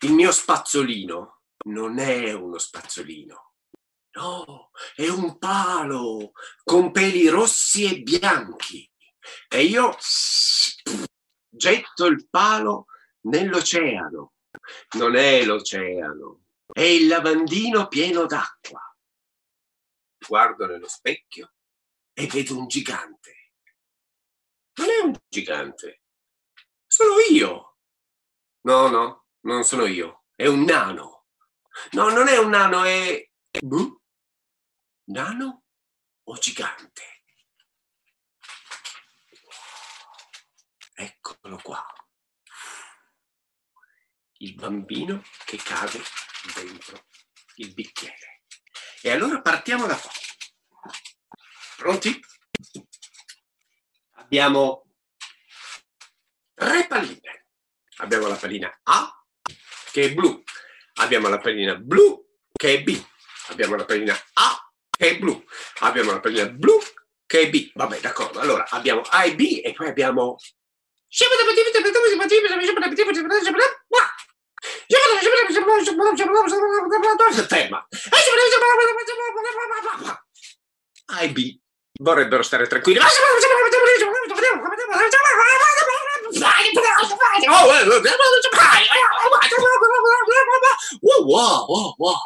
[0.00, 3.54] Il mio spazzolino non è uno spazzolino,
[4.16, 6.32] no, è un palo
[6.64, 8.90] con peli rossi e bianchi
[9.48, 9.96] e io
[11.48, 12.86] getto il palo
[13.20, 14.32] nell'oceano.
[14.96, 16.47] Non è l'oceano,
[16.78, 18.80] è il lavandino pieno d'acqua.
[20.16, 21.54] Guardo nello specchio
[22.12, 23.54] e vedo un gigante.
[24.74, 26.02] Non è un gigante,
[26.86, 27.78] sono io.
[28.60, 31.26] No, no, non sono io, è un nano.
[31.92, 33.28] No, non è un nano, è...
[33.60, 34.00] Boh?
[35.06, 35.64] Nano
[36.22, 37.24] o gigante?
[40.94, 41.84] Eccolo qua.
[44.34, 47.06] Il bambino che cade dentro
[47.56, 48.44] il bicchiere.
[49.00, 50.10] E allora partiamo da qua.
[51.76, 52.20] Pronti?
[54.12, 54.86] Abbiamo
[56.54, 57.46] tre palline.
[57.98, 59.24] Abbiamo la pallina A
[59.92, 60.42] che è blu.
[60.94, 63.02] Abbiamo la pallina blu che è B.
[63.48, 65.44] Abbiamo la pallina A che è blu.
[65.80, 66.78] Abbiamo la pallina blu
[67.26, 67.70] che è B.
[67.74, 68.40] Vabbè, d'accordo.
[68.40, 70.36] Allora abbiamo A e B e poi abbiamo
[77.46, 77.86] Ferma.
[81.10, 81.60] A e B
[82.00, 82.98] vorrebbero stare tranquilli.
[91.00, 92.16] Wow, wow, wow, wow.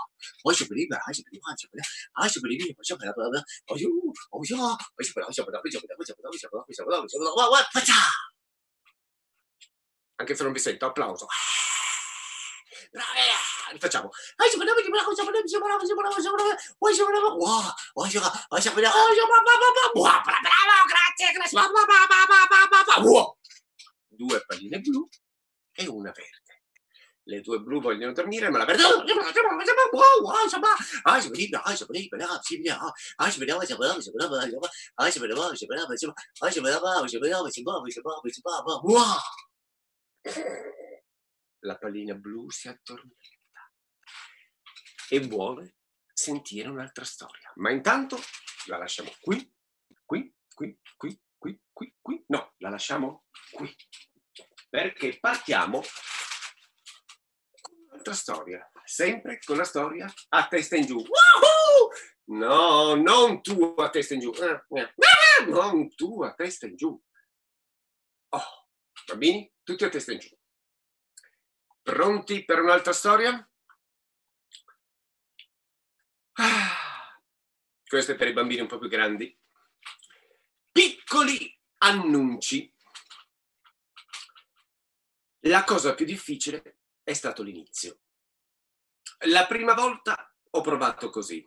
[0.45, 1.01] I should believe that.
[1.07, 1.43] I should believe.
[1.49, 1.85] I should believe.
[2.17, 2.63] I should believe.
[2.63, 3.43] I should believe.
[3.71, 4.13] Oh, you.
[4.33, 4.75] Oh, yeah.
[4.75, 5.29] I should believe.
[5.29, 5.61] I should believe.
[5.63, 5.99] I should believe.
[5.99, 6.33] I should believe.
[6.33, 6.67] I should believe.
[6.67, 7.05] I should believe.
[7.05, 7.35] I should believe.
[7.35, 7.51] What?
[7.51, 7.67] What?
[7.73, 7.93] Paccia!
[10.17, 11.27] Anche se non vi sento, applauso.
[11.27, 11.33] Bravi!
[11.33, 11.33] Facciamo.
[11.33, 11.41] I should believe.
[11.41, 11.41] I should believe.
[11.43, 11.63] I should believe.
[11.63, 11.72] I
[14.49, 14.77] should believe.
[14.77, 16.53] I should believe.
[16.83, 17.37] I should believe.
[17.39, 17.73] Wow.
[17.97, 18.23] I should.
[18.23, 18.93] I should believe.
[18.93, 19.93] I should believe.
[19.95, 20.21] Wow.
[20.23, 21.57] Bravo, grazie, grazie.
[24.09, 25.09] Due palline blu
[25.75, 26.41] e una verde.
[27.25, 28.83] Le due blu vogliono dormire, ma la verde.
[38.83, 39.19] Wow!
[41.65, 43.73] La pallina blu si addormenta
[45.09, 45.77] e vuole
[46.13, 47.53] sentire un'altra storia.
[47.57, 48.19] Ma intanto
[48.67, 49.53] la lasciamo qui,
[50.05, 52.25] qui, qui, qui, qui, qui, qui.
[52.29, 53.73] No, la lasciamo qui.
[54.69, 55.83] Perché partiamo
[57.91, 60.97] un'altra storia, sempre con la storia a testa in giù.
[60.97, 61.91] Woohoo!
[62.25, 64.33] No, non tu a testa in giù.
[64.33, 64.95] Eh, eh.
[65.47, 67.01] Non tu a testa in giù.
[68.31, 68.69] Oh,
[69.07, 70.35] bambini, tutti a testa in giù.
[71.83, 73.51] Pronti per un'altra storia?
[76.35, 77.21] Ah,
[77.85, 79.37] questo è per i bambini un po' più grandi.
[80.71, 82.73] Piccoli annunci.
[85.41, 87.99] La cosa più difficile è stato l'inizio.
[89.27, 91.47] La prima volta ho provato così.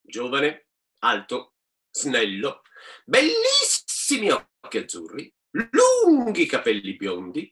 [0.00, 1.54] Giovane, alto,
[1.90, 2.62] snello,
[3.04, 7.50] bellissimi occhi azzurri, lunghi capelli biondi,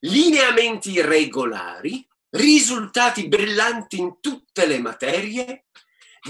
[0.00, 5.66] lineamenti regolari, risultati brillanti in tutte le materie,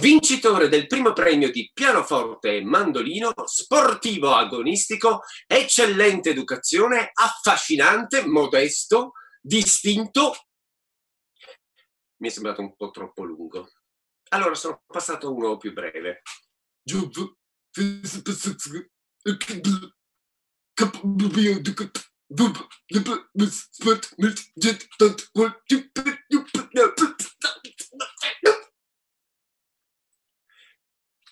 [0.00, 10.34] vincitore del primo premio di pianoforte e mandolino, sportivo agonistico, eccellente educazione, affascinante, modesto, distinto.
[12.16, 13.70] Mi è sembrato un po' troppo lungo.
[14.30, 16.22] Allora sono passato uno più breve.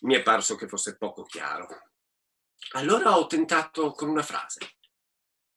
[0.01, 1.67] Mi è parso che fosse poco chiaro.
[2.73, 4.77] Allora ho tentato con una frase.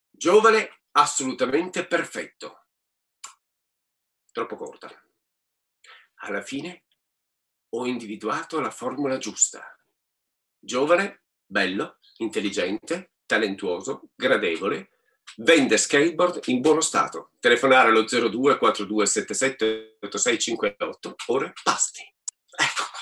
[0.09, 2.67] Giovane, assolutamente perfetto.
[4.31, 4.89] Troppo corta.
[6.19, 6.85] Alla fine
[7.69, 9.77] ho individuato la formula giusta.
[10.57, 14.94] Giovane, bello, intelligente, talentuoso, gradevole,
[15.37, 17.31] vende skateboard in buono stato.
[17.39, 22.01] Telefonare allo 02 4277 8658, ore pasti.
[22.01, 22.99] Ecco qua.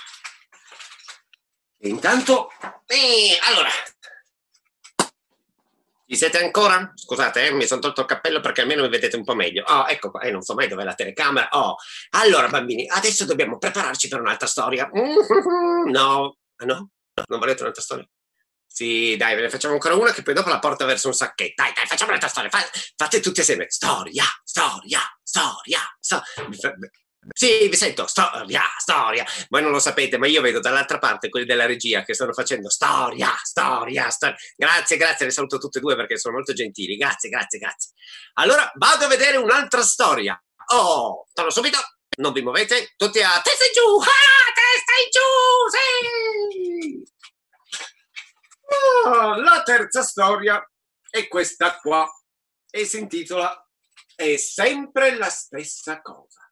[1.80, 2.50] E intanto,
[2.88, 3.70] eh, allora,
[6.06, 6.92] ci siete ancora?
[6.94, 9.64] Scusate, eh, mi sono tolto il cappello perché almeno mi vedete un po' meglio.
[9.66, 11.50] Oh, ecco qua, eh, non so mai dov'è la telecamera.
[11.52, 11.76] Oh,
[12.12, 14.90] allora bambini, adesso dobbiamo prepararci per un'altra storia.
[14.96, 16.90] Mm, No, no?
[17.28, 18.08] Non volete un'altra storia?
[18.76, 21.62] Sì, dai, ve ne facciamo ancora una che poi dopo la porta verso un sacchetto.
[21.62, 22.50] Dai, dai, facciamo un'altra storia.
[22.50, 23.70] Fa- fate tutti assieme.
[23.70, 25.80] Storia, storia, storia.
[26.00, 26.74] sto- vi fa-
[27.36, 28.08] Sì, vi sento.
[28.08, 29.24] Storia, storia.
[29.50, 32.68] Voi non lo sapete, ma io vedo dall'altra parte quelli della regia che stanno facendo
[32.68, 34.38] storia, storia, storia.
[34.56, 36.96] Grazie, grazie, le saluto tutte e due perché sono molto gentili.
[36.96, 37.92] Grazie, grazie, grazie.
[38.40, 40.36] Allora, vado a vedere un'altra storia.
[40.74, 41.78] Oh, torno subito.
[42.18, 44.00] Non vi muovete, tutti a testa in giù.
[44.00, 46.63] Ah, testa in giù, sì!
[49.06, 50.66] Ah, la terza storia
[51.10, 52.10] è questa qua
[52.70, 53.70] e si intitola
[54.16, 56.52] È sempre la stessa cosa.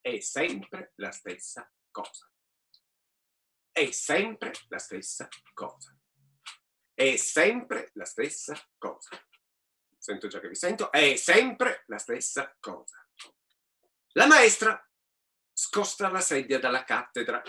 [0.00, 2.30] È sempre la stessa cosa.
[3.72, 5.98] È sempre la stessa cosa.
[6.94, 9.28] È sempre la stessa cosa.
[9.98, 10.92] Sento già che vi sento.
[10.92, 13.06] È sempre la stessa cosa.
[14.12, 14.80] La maestra
[15.52, 17.42] scosta la sedia dalla cattedra.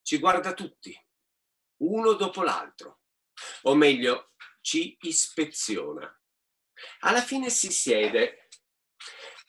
[0.00, 0.96] Ci guarda tutti,
[1.84, 3.00] uno dopo l'altro.
[3.62, 6.08] O meglio, ci ispeziona.
[7.00, 8.48] Alla fine si siede.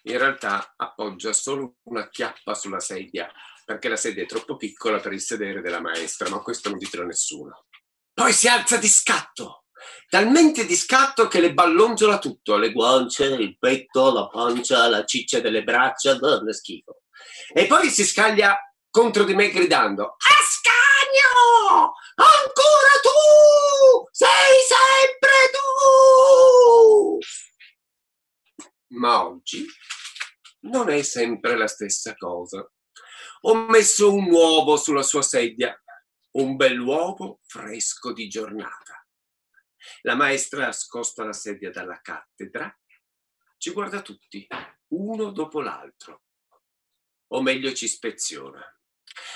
[0.04, 3.32] In realtà appoggia solo una chiappa sulla sedia,
[3.66, 7.04] perché la sedia è troppo piccola per il sedere della maestra, ma questo non ditelo
[7.04, 7.66] a nessuno.
[8.14, 9.66] Poi si alza di scatto,
[10.08, 15.40] talmente di scatto che le ballonzola tutto, le guance, il petto, la pancia, la ciccia
[15.40, 17.02] delle braccia, che schifo.
[17.52, 18.60] E poi si scaglia
[18.92, 20.18] contro di me gridando
[21.16, 21.94] Ascanio!
[22.16, 24.08] Ancora tu!
[24.12, 27.20] Sei sempre tu!
[28.98, 29.66] Ma oggi
[30.62, 32.70] non è sempre la stessa cosa.
[33.42, 35.80] Ho messo un uovo sulla sua sedia,
[36.32, 39.06] un bell'uovo fresco di giornata.
[40.02, 42.76] La maestra scosta la sedia dalla cattedra,
[43.58, 44.48] ci guarda tutti,
[44.88, 46.24] uno dopo l'altro,
[47.28, 48.64] o meglio ci ispeziona.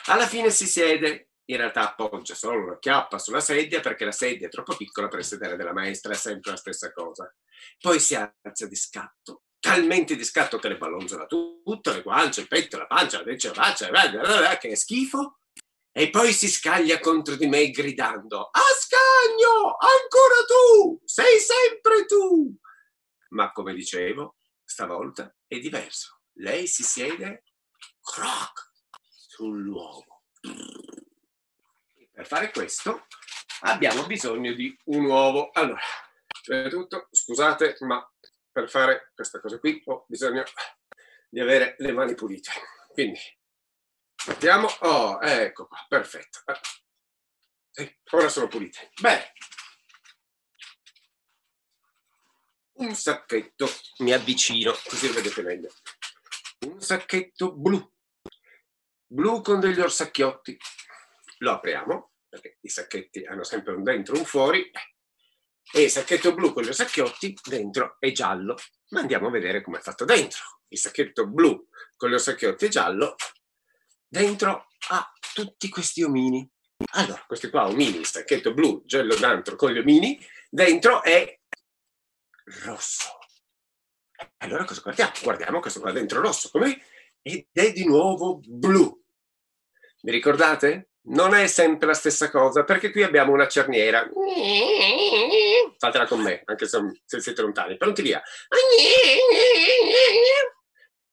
[0.06, 4.47] Alla fine si siede, in realtà appoggia solo una chiappa sulla sedia perché la sedia
[4.47, 7.34] è troppo piccola per il sedere della maestra, è sempre la stessa cosa.
[7.80, 12.47] Poi si alza di scatto, talmente di scatto che le ballonzola tutto, le guance, il
[12.47, 15.39] petto, la pancia, la vecchia faccia, che schifo.
[15.91, 22.56] E poi si scaglia contro di me gridando Ascagno, ancora tu, sei sempre tu.
[23.30, 26.22] Ma come dicevo, stavolta è diverso.
[26.34, 27.43] Lei si siede
[28.02, 28.72] croc
[29.10, 30.26] sull'uovo.
[32.20, 33.07] Per fare questo
[33.61, 35.51] abbiamo bisogno di un uovo.
[35.53, 35.80] Allora,
[36.43, 38.05] prima di tutto, scusate, ma
[38.51, 40.43] per fare questa cosa qui ho bisogno
[41.30, 42.51] di avere le mani pulite.
[42.91, 43.17] Quindi,
[44.28, 44.67] mettiamo...
[44.82, 46.39] Oh, ecco qua, perfetto.
[47.72, 48.91] Sì, ora sono pulite.
[48.99, 49.32] Bene.
[52.80, 53.65] Un sacchetto,
[53.99, 55.74] mi avvicino, così lo vedete meglio.
[56.67, 57.89] Un sacchetto blu.
[59.07, 60.57] Blu con degli orsacchiotti.
[61.40, 64.72] Lo apriamo, perché i sacchetti hanno sempre un dentro e un fuori.
[65.72, 68.58] E il sacchetto blu con gli orsacchiotti dentro è giallo.
[68.90, 70.40] Ma andiamo a vedere com'è fatto dentro.
[70.70, 73.16] Il sacchetto blu con gli orsacchiotti è giallo.
[74.08, 76.50] Dentro ha tutti questi omini.
[76.94, 80.20] Allora, questi qua omini, sacchetto blu, giallo dentro con gli omini.
[80.50, 81.40] Dentro è
[82.64, 83.20] rosso.
[84.38, 85.12] Allora cosa guardiamo?
[85.22, 86.76] Guardiamo questo qua dentro rosso, com'è?
[87.22, 89.02] Ed è di nuovo blu.
[90.02, 90.92] Vi ricordate?
[91.10, 94.07] Non è sempre la stessa cosa, perché qui abbiamo una cerniera.
[95.78, 97.78] Fatela con me, anche se, se siete lontani.
[97.78, 98.22] Pronti via.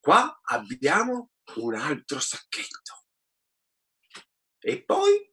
[0.00, 3.04] Qua abbiamo un altro sacchetto.
[4.60, 5.32] E poi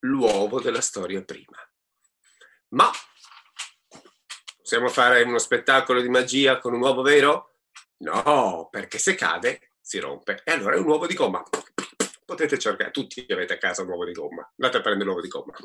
[0.00, 1.58] l'uovo della storia prima.
[2.68, 2.90] Ma
[4.56, 7.56] possiamo fare uno spettacolo di magia con un uovo vero?
[7.98, 10.40] No, perché se cade si rompe.
[10.44, 11.42] E allora è un uovo di gomma.
[12.28, 14.42] Potete cercare, tutti avete a casa un uovo di gomma.
[14.58, 15.56] Andate a prendere l'uovo di gomma.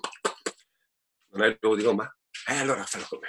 [1.32, 2.18] Non è l'uovo di gomma?
[2.48, 3.28] E allora fallo con me.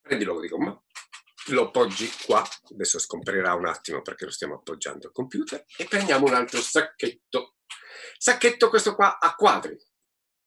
[0.00, 0.80] Prendi l'uovo di gomma,
[1.46, 6.26] lo appoggi qua, adesso scomparirà un attimo perché lo stiamo appoggiando al computer, e prendiamo
[6.26, 7.56] un altro sacchetto.
[8.18, 9.76] Sacchetto questo qua a quadri.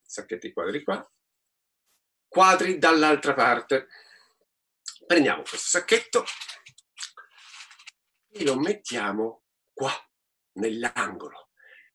[0.00, 1.06] Sacchetti quadri qua,
[2.26, 3.88] quadri dall'altra parte.
[5.06, 6.24] Prendiamo questo sacchetto
[8.30, 9.42] e lo mettiamo
[9.74, 9.92] qua,
[10.58, 11.48] nell'angolo.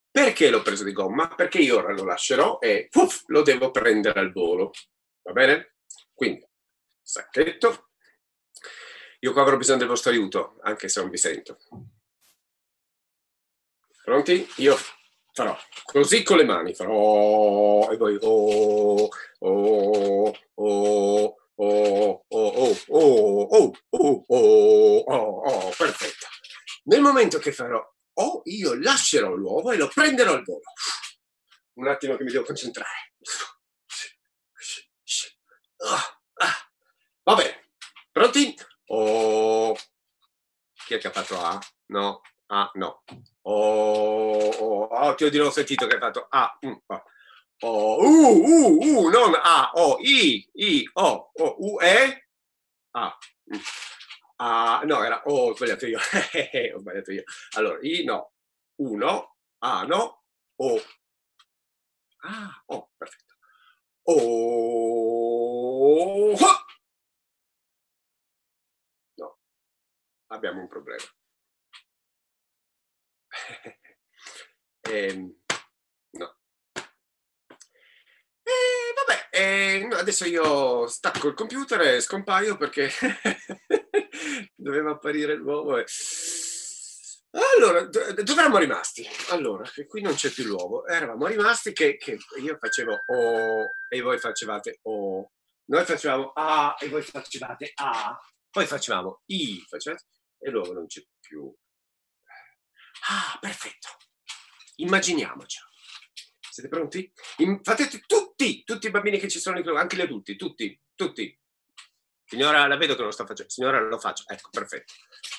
[0.09, 1.33] Perché l'ho preso di gomma?
[1.33, 4.71] Perché io ora lo lascerò e puff, lo devo prendere al volo.
[5.23, 5.75] Va bene?
[6.13, 6.47] Quindi,
[7.01, 7.89] sacchetto.
[9.21, 11.57] Io qua avrò bisogno del vostro aiuto, anche se non vi sento.
[14.03, 14.45] Pronti?
[14.57, 14.75] Io
[15.31, 19.07] farò così con le mani, farò e poi oh,
[19.39, 26.27] oh, oh, oh, oh, oh, oh, oh, oh, oh, oh, oh, perfetto.
[26.83, 27.81] Nel momento che farò
[28.13, 30.61] oh, io lascerò l'uovo e lo prenderò al volo.
[31.73, 33.13] Un attimo che mi devo concentrare.
[35.85, 36.71] Ah, ah.
[37.23, 37.69] Va bene,
[38.11, 38.55] pronti?
[38.87, 39.75] Oh.
[40.85, 41.59] Chi è che ha fatto A?
[41.87, 43.03] No, A, no.
[43.43, 46.59] Oh, oh, oh, ti ho di nuovo sentito che hai fatto A.
[46.87, 47.03] Ah.
[47.61, 52.27] Oh, U, U, U, non A, O, I, I, O, O, U, E,
[52.91, 53.17] A.
[53.53, 53.59] Mm.
[54.45, 55.99] Ah, no, era O, ho sbagliato io.
[56.75, 57.23] ho sbagliato io.
[57.55, 58.33] Allora, I, no.
[58.77, 60.23] Uno, A, no.
[60.57, 60.81] O.
[62.23, 63.35] Ah, oh, perfetto.
[64.05, 64.73] Oh.
[69.17, 69.37] No,
[70.27, 71.03] abbiamo un problema.
[74.85, 75.33] Ehm,
[76.13, 76.35] no.
[78.43, 82.91] Eh, vabbè, eh, adesso io stacco il computer e scompaio perché
[84.55, 85.77] doveva apparire l'uovo.
[85.77, 85.85] E...
[87.55, 89.07] Allora, do- dove eravamo rimasti?
[89.29, 90.85] Allora, qui non c'è più l'uovo.
[90.85, 95.31] Eravamo rimasti che, che io facevo O e voi facevate O.
[95.65, 98.19] Noi facevamo A e voi facevate A.
[98.49, 100.03] Poi facevamo I facevate,
[100.37, 101.51] e l'uovo non c'è più.
[103.09, 103.87] Ah, perfetto.
[104.75, 105.67] Immaginiamocelo.
[106.53, 107.11] Siete pronti?
[107.37, 108.05] In- fate tutti,
[108.63, 111.39] tutti i bambini che ci sono in classe, anche gli adulti, tutti, tutti.
[112.25, 113.51] Signora, la vedo che non sta facendo.
[113.51, 114.23] Signora, lo faccio.
[114.27, 114.93] Ecco, perfetto.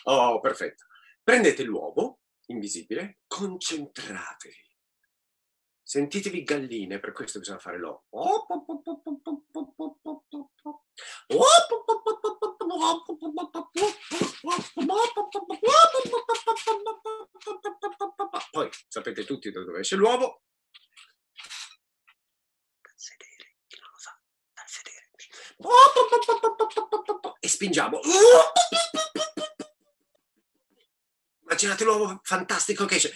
[0.04, 0.84] Oh, perfetto.
[1.22, 4.62] Prendete l'uovo invisibile, concentratevi.
[5.82, 8.04] Sentitevi galline, per questo bisogna fare l'o.
[18.50, 20.42] Poi sapete tutti da dove esce l'uovo.
[22.80, 24.20] Dal sedere, chi non lo sa,
[24.52, 25.10] dal sedere.
[27.40, 28.00] E spingiamo.
[31.42, 33.14] Immaginate l'uovo fantastico che esce.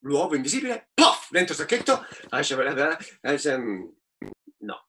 [0.00, 2.06] L'uovo invisibile, pof, dentro il sacchetto.
[4.58, 4.86] No.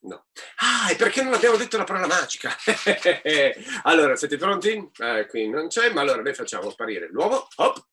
[0.00, 0.26] No.
[0.56, 2.56] Ah, e perché non abbiamo detto la parola magica?
[3.84, 4.90] allora, siete pronti?
[4.98, 7.48] Eh, qui non c'è, ma allora noi facciamo sparire l'uovo.
[7.56, 7.86] Hop.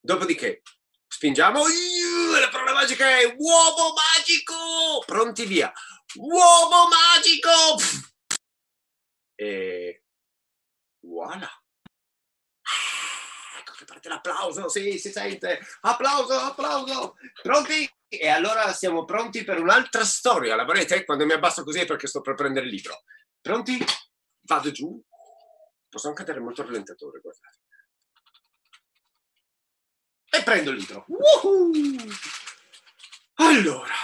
[0.00, 0.62] Dopodiché
[1.16, 1.62] spingiamo.
[2.38, 5.02] La parola magica è uovo magico.
[5.06, 5.72] Pronti via.
[6.16, 7.82] Uovo magico.
[9.34, 10.04] E
[11.00, 11.50] voilà.
[13.58, 15.60] Ecco che parte l'applauso, sì, si sente.
[15.80, 17.16] Applauso, applauso.
[17.42, 17.90] Pronti?
[18.08, 20.54] E allora siamo pronti per un'altra storia.
[20.54, 21.04] La volete?
[21.04, 23.04] Quando mi abbasso così è perché sto per prendere il libro.
[23.40, 23.82] Pronti?
[24.42, 25.02] Vado giù.
[25.88, 27.60] Posso anche dare molto rallentatore, guardate.
[30.36, 31.04] E prendo il.
[31.06, 31.72] Woohoo!
[33.36, 33.94] Allora.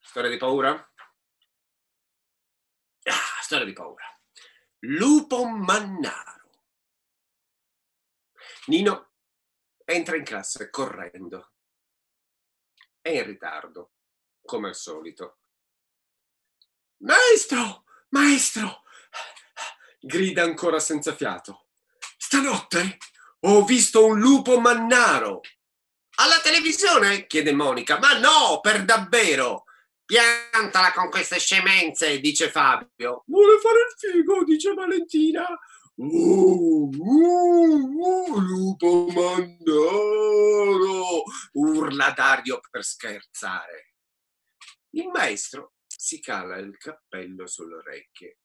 [0.00, 0.70] Storia di paura?
[3.02, 4.04] Ah, storia di paura.
[4.80, 6.50] Lupo Mannaro.
[8.66, 9.12] Nino
[9.84, 11.52] entra in classe correndo.
[13.00, 13.92] È in ritardo,
[14.44, 15.38] come al solito.
[16.98, 17.84] Maestro!
[18.10, 18.82] Maestro!
[20.00, 21.66] grida ancora senza fiato.
[22.16, 22.98] Stanotte
[23.46, 25.40] ho visto un lupo mannaro.
[26.16, 27.26] Alla televisione?
[27.26, 27.98] chiede Monica.
[27.98, 29.64] Ma no, per davvero!
[30.04, 33.24] Piantala con queste scemenze, dice Fabio.
[33.26, 35.46] Vuole fare il figo, dice Valentina.
[35.96, 39.62] Uh, uh, uh, lupo mannaro!
[41.52, 43.94] urla Dario per scherzare.
[44.90, 48.38] Il maestro si cala il cappello sulle orecchie.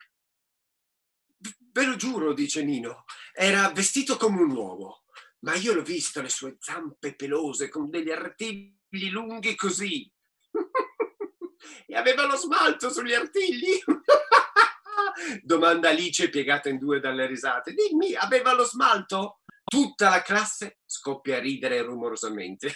[1.79, 5.05] Ve lo giuro, dice Nino, era vestito come un uomo,
[5.45, 10.11] ma io l'ho visto le sue zampe pelose con degli artigli lunghi così.
[11.87, 13.81] e aveva lo smalto sugli artigli?
[15.41, 17.73] Domanda Alice piegata in due dalle risate.
[17.73, 19.39] Dimmi, aveva lo smalto?
[19.63, 22.73] Tutta la classe scoppia a ridere rumorosamente.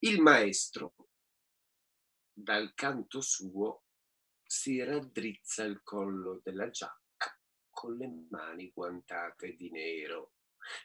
[0.00, 0.92] Il maestro,
[2.38, 3.84] dal canto suo,
[4.44, 7.34] si raddrizza il collo della giacca
[7.70, 10.32] con le mani guantate di nero.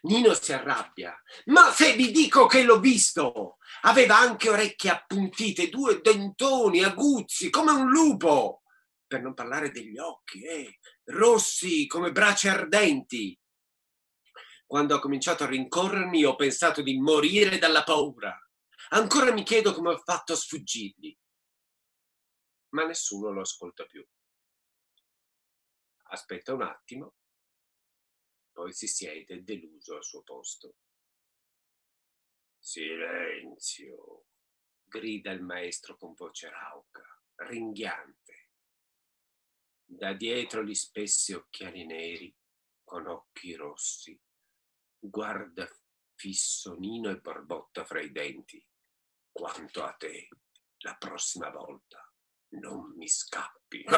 [0.02, 1.14] Nino si arrabbia.
[1.46, 3.58] Ma se vi dico che l'ho visto!
[3.82, 8.62] Aveva anche orecchie appuntite, due dentoni aguzzi, come un lupo.
[9.06, 10.78] per non parlare degli occhi, eh,
[11.10, 13.38] rossi come braci ardenti.
[14.64, 18.34] Quando ho cominciato a rincorrermi ho pensato di morire dalla paura.
[18.90, 21.14] Ancora mi chiedo come ho fatto a sfuggirgli.
[22.72, 24.06] Ma nessuno lo ascolta più.
[26.04, 27.16] Aspetta un attimo,
[28.50, 30.76] poi si siede deluso al suo posto.
[32.58, 34.26] Silenzio,
[34.84, 38.50] grida il maestro con voce rauca, ringhiante.
[39.84, 42.34] Da dietro gli spessi occhiali neri,
[42.84, 44.18] con occhi rossi,
[44.98, 45.68] guarda
[46.14, 48.66] fisso Nino e Barbotta fra i denti.
[49.30, 50.28] Quanto a te,
[50.78, 52.11] la prossima volta
[52.52, 53.84] non mi scappi.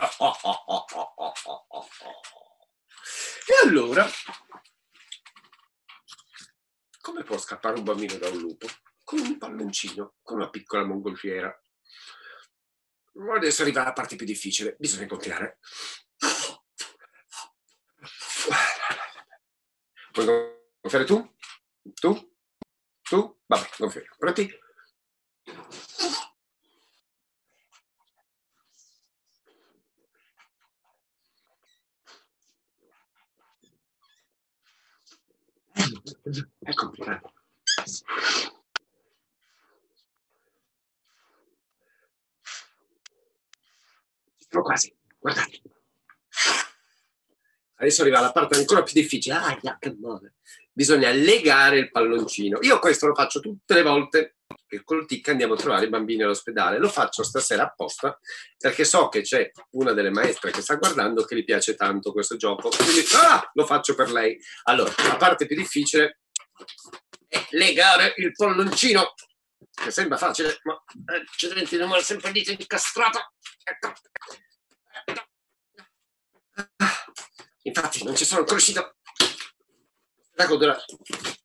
[3.46, 4.08] E allora,
[7.00, 8.66] come può scappare un bambino da un lupo?
[9.02, 11.54] Con un palloncino, con una piccola mongolfiera.
[13.36, 15.58] Adesso arriva la parte più difficile, bisogna gonfiare.
[20.14, 20.26] Vuoi
[20.80, 21.36] gonfiare tu?
[21.92, 22.34] Tu?
[23.02, 23.40] Tu?
[23.46, 24.06] Vabbè, gonfiamo.
[24.16, 24.58] Pronti?
[36.24, 37.32] È complicato.
[44.36, 45.60] Siamo quasi, guardate.
[47.74, 49.34] Adesso arriva la parte ancora più difficile.
[49.34, 49.58] Ah,
[49.98, 50.36] male.
[50.72, 52.58] Bisogna legare il palloncino.
[52.62, 54.33] Io questo lo faccio tutte le volte
[54.66, 56.78] che col TIC andiamo a trovare i bambini all'ospedale.
[56.78, 58.18] Lo faccio stasera apposta
[58.58, 62.36] perché so che c'è una delle maestre che sta guardando che gli piace tanto questo
[62.36, 62.68] gioco.
[62.68, 64.38] Quindi ah, lo faccio per lei.
[64.64, 66.20] Allora, la parte più difficile
[67.28, 69.14] è legare il palloncino.
[69.74, 73.32] Che sembra facile, ma accidenti, non vuole sempre il dito incastrato.
[73.64, 73.92] Ecco.
[77.62, 78.96] Infatti, non ci sono ancora riuscito.
[80.36, 81.43] Ecco, dura e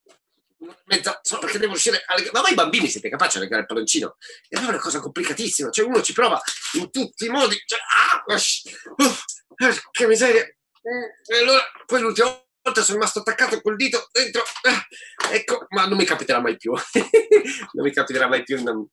[0.86, 2.32] mezza solo perché devo riuscire a legare.
[2.34, 4.18] Ma voi bambini siete capaci a legare il palloncino?
[4.48, 5.70] È una cosa complicatissima.
[5.70, 6.42] Cioè, uno ci prova
[6.74, 7.58] in tutti i modi.
[7.66, 10.44] Cioè, ah, uh, che miseria.
[10.44, 12.28] E allora, poi l'ultima
[12.62, 14.44] volta sono rimasto attaccato col dito dentro.
[14.64, 16.74] Ah, ecco, ma non mi capiterà mai più.
[17.74, 18.62] non mi capiterà mai più.
[18.64, 18.88] non-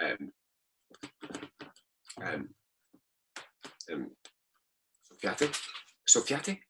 [0.00, 0.30] Ehm,
[2.22, 2.54] ehm,
[3.86, 4.14] ehm,
[5.02, 5.50] soffiate?
[6.04, 6.68] Soffiate?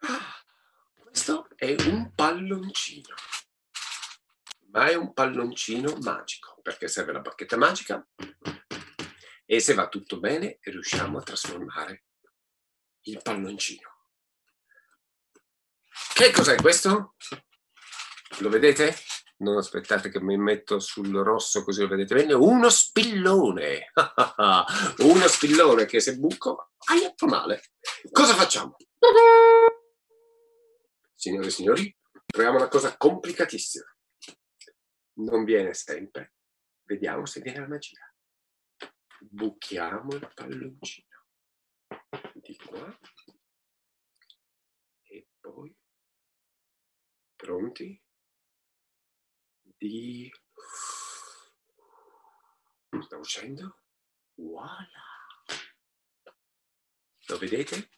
[0.00, 0.34] Ah,
[1.02, 3.14] Questo è un palloncino,
[4.72, 8.06] ma è un palloncino magico perché serve la bacchetta magica
[9.44, 12.04] e se va tutto bene riusciamo a trasformare
[13.02, 13.88] il palloncino.
[16.14, 17.16] Che cos'è questo?
[18.38, 18.94] Lo vedete?
[19.38, 22.34] Non aspettate che mi metto sul rosso così lo vedete bene.
[22.34, 23.90] Uno spillone.
[24.98, 27.62] Uno spillone che se buco, aia, fa male.
[28.12, 28.76] Cosa facciamo?
[31.20, 33.84] Signore e signori, proviamo una cosa complicatissima.
[35.18, 36.32] Non viene sempre.
[36.84, 38.10] Vediamo se viene la magia.
[39.18, 41.26] Buchiamo il palloncino.
[42.32, 42.98] Di qua.
[45.02, 45.76] E poi.
[47.36, 48.02] Pronti?
[49.60, 50.32] Di...
[52.98, 53.82] Sta uscendo?
[54.36, 55.04] Voilà!
[57.26, 57.90] Lo vedete?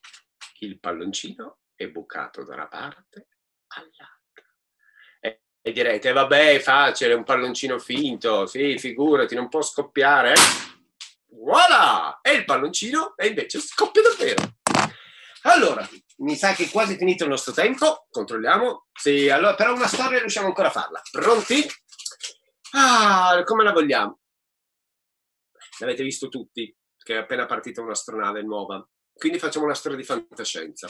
[0.59, 3.28] Il palloncino è bucato da una parte
[3.68, 4.45] all'altra.
[5.20, 10.33] E, e direte, vabbè, è facile, un palloncino finto, sì, figurati, non può scoppiare.
[10.33, 10.41] eh?"
[11.35, 12.20] Voilà!
[12.20, 14.57] E il palloncino e invece scoppia davvero.
[15.45, 18.07] Allora, mi sa che è quasi finito il nostro tempo.
[18.11, 18.87] Controlliamo.
[18.93, 21.03] Sì, allora, però una storia riusciamo ancora a farla.
[21.11, 21.66] Pronti?
[22.74, 24.20] Ah, come la vogliamo?
[25.80, 28.87] L'avete visto tutti, che è appena partita un'astronave nuova.
[29.12, 30.89] Quindi facciamo una storia di fantascienza.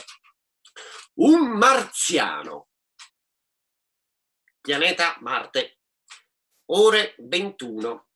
[1.15, 2.69] Un marziano.
[4.61, 5.79] Pianeta Marte.
[6.67, 8.07] Ore 21.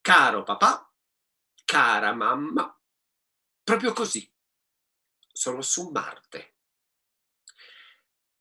[0.00, 0.92] Caro papà,
[1.64, 2.78] cara mamma,
[3.62, 4.30] proprio così.
[5.32, 6.56] Sono su Marte.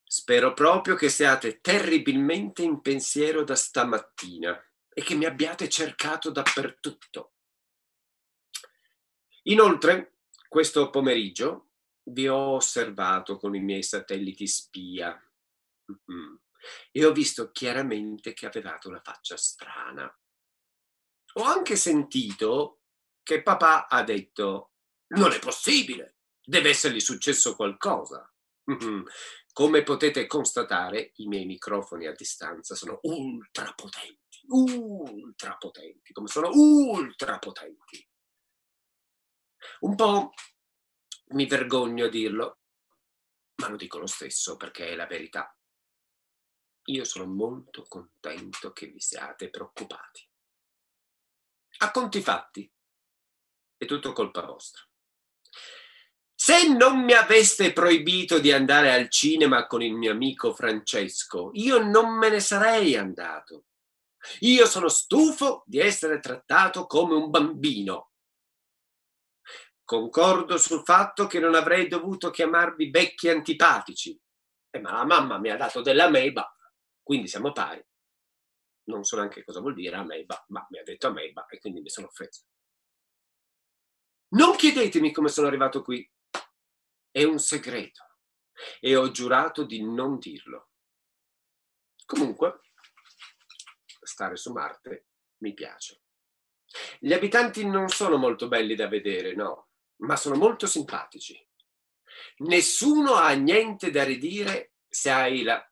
[0.04, 7.34] Spero proprio che siate terribilmente in pensiero da stamattina e che mi abbiate cercato dappertutto.
[9.44, 11.72] Inoltre, questo pomeriggio
[12.06, 15.18] vi ho osservato con i miei satelliti spia
[15.86, 16.40] Mhm.
[16.92, 20.14] e ho visto chiaramente che avevate una faccia strana.
[21.36, 22.82] Ho anche sentito
[23.24, 24.74] che papà ha detto:
[25.16, 28.32] Non è possibile, deve essergli successo qualcosa.
[28.66, 29.04] Mhm.
[29.52, 36.50] Come potete constatare, i miei microfoni a distanza sono ultra potenti, ultra potenti, come sono
[36.54, 38.08] ultra potenti.
[39.82, 40.32] Un po'
[41.34, 42.60] mi vergogno a dirlo,
[43.56, 45.56] ma lo dico lo stesso perché è la verità.
[46.86, 50.28] Io sono molto contento che vi siate preoccupati.
[51.80, 52.72] A conti fatti,
[53.78, 54.82] è tutto colpa vostra.
[56.36, 61.80] Se non mi aveste proibito di andare al cinema con il mio amico Francesco, io
[61.80, 63.66] non me ne sarei andato.
[64.40, 68.13] Io sono stufo di essere trattato come un bambino.
[69.86, 74.20] Concordo sul fatto che non avrei dovuto chiamarvi vecchi antipatici.
[74.70, 76.56] Eh, ma la mamma mi ha dato dell'ameba,
[77.02, 77.86] quindi siamo pari.
[78.86, 81.90] Non so neanche cosa vuol dire ameba, ma mi ha detto ameba e quindi mi
[81.90, 82.44] sono offeso.
[84.30, 86.10] Non chiedetemi come sono arrivato qui.
[87.12, 88.04] È un segreto
[88.80, 90.70] e ho giurato di non dirlo.
[92.06, 92.62] Comunque,
[94.02, 95.08] stare su Marte
[95.38, 96.02] mi piace.
[97.00, 101.38] Gli abitanti non sono molto belli da vedere, no, ma sono molto simpatici.
[102.38, 105.66] Nessuno ha niente da ridire se hai la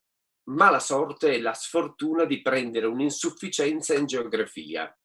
[0.45, 4.95] mala sorte e la sfortuna di prendere un'insufficienza in geografia.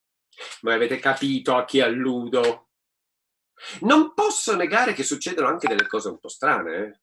[0.62, 2.68] Ma avete capito a chi alludo?
[3.80, 6.76] Non posso negare che succedono anche delle cose un po' strane.
[6.76, 7.00] eh.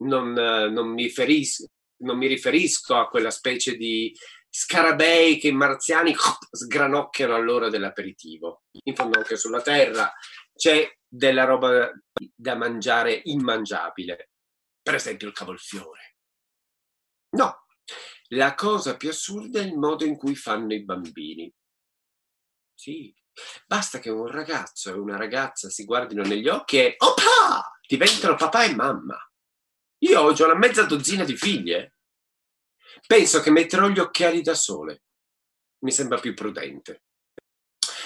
[0.00, 1.66] Non, non mi feris-
[2.00, 4.16] non mi riferisco a quella specie di
[4.48, 6.14] scarabei che i marziani
[6.50, 8.62] sgranocchiano all'ora dell'aperitivo.
[8.84, 10.12] In fondo anche sulla Terra
[10.58, 11.88] c'è della roba
[12.34, 14.30] da mangiare immangiabile.
[14.82, 16.16] Per esempio il cavolfiore.
[17.36, 17.66] No,
[18.30, 21.52] la cosa più assurda è il modo in cui fanno i bambini.
[22.74, 23.14] Sì,
[23.66, 27.78] basta che un ragazzo e una ragazza si guardino negli occhi e opa!
[27.86, 29.16] diventano papà e mamma.
[29.98, 31.98] Io ho già una mezza dozzina di figlie.
[33.06, 35.04] Penso che metterò gli occhiali da sole.
[35.84, 37.04] Mi sembra più prudente.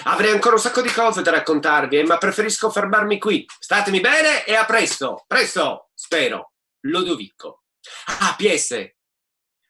[0.05, 3.45] Avrei ancora un sacco di cose da raccontarvi, eh, ma preferisco fermarmi qui.
[3.59, 6.53] Statemi bene e a presto, presto, spero.
[6.81, 7.63] Lodovico.
[8.19, 8.71] Ah, PS.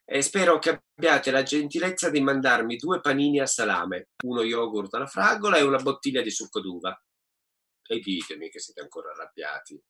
[0.06, 5.06] E spero che abbiate la gentilezza di mandarmi due panini a salame, uno yogurt alla
[5.06, 7.00] fragola e una bottiglia di succo d'uva.
[7.86, 9.80] E ditemi che siete ancora arrabbiati.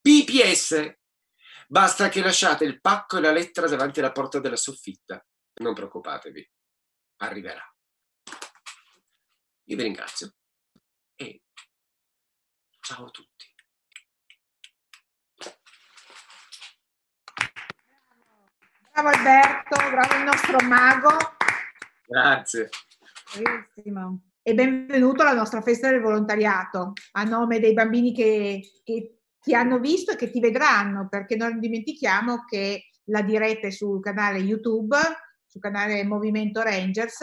[0.00, 0.92] PPS.
[1.68, 5.24] Basta che lasciate il pacco e la lettera davanti alla porta della soffitta.
[5.62, 6.50] Non preoccupatevi,
[7.18, 7.64] arriverà.
[9.70, 10.34] Io vi ringrazio
[11.14, 11.42] e
[12.80, 13.46] ciao a tutti.
[18.92, 21.10] Bravo Alberto, bravo il nostro mago.
[22.04, 22.68] Grazie.
[23.38, 24.22] Bravissimo.
[24.42, 29.78] E benvenuto alla nostra festa del volontariato, a nome dei bambini che, che ti hanno
[29.78, 34.96] visto e che ti vedranno, perché non dimentichiamo che la direte sul canale YouTube,
[35.46, 37.20] sul canale Movimento Rangers,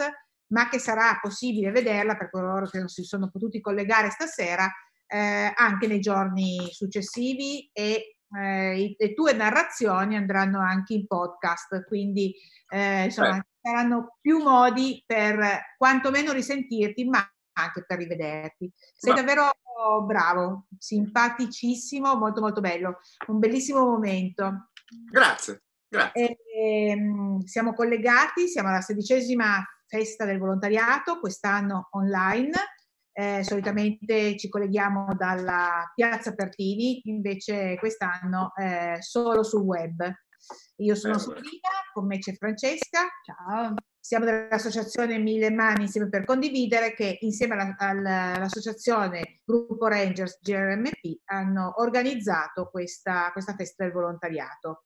[0.48, 4.70] ma che sarà possibile vederla per coloro che non si sono potuti collegare stasera
[5.06, 12.34] eh, anche nei giorni successivi e eh, le tue narrazioni andranno anche in podcast, quindi
[12.68, 18.70] eh, insomma saranno più modi per quantomeno risentirti, ma anche per rivederti.
[18.94, 19.50] Sei Ma- davvero
[20.04, 24.70] bravo, simpaticissimo, molto molto bello, un bellissimo momento.
[25.10, 26.38] Grazie, grazie.
[26.54, 32.52] Ehm, siamo collegati, siamo alla sedicesima festa del volontariato, quest'anno online.
[33.12, 40.08] Eh, solitamente ci colleghiamo dalla Piazza Pertini, invece quest'anno eh, solo sul web.
[40.76, 43.00] Io sono Sabrina, con me c'è Francesca.
[43.24, 43.74] Ciao.
[43.98, 51.20] Siamo dell'associazione Mille Mani Insieme per Condividere che insieme alla- alla- all'associazione Gruppo Rangers GRMP
[51.24, 54.84] hanno organizzato questa, questa festa del volontariato.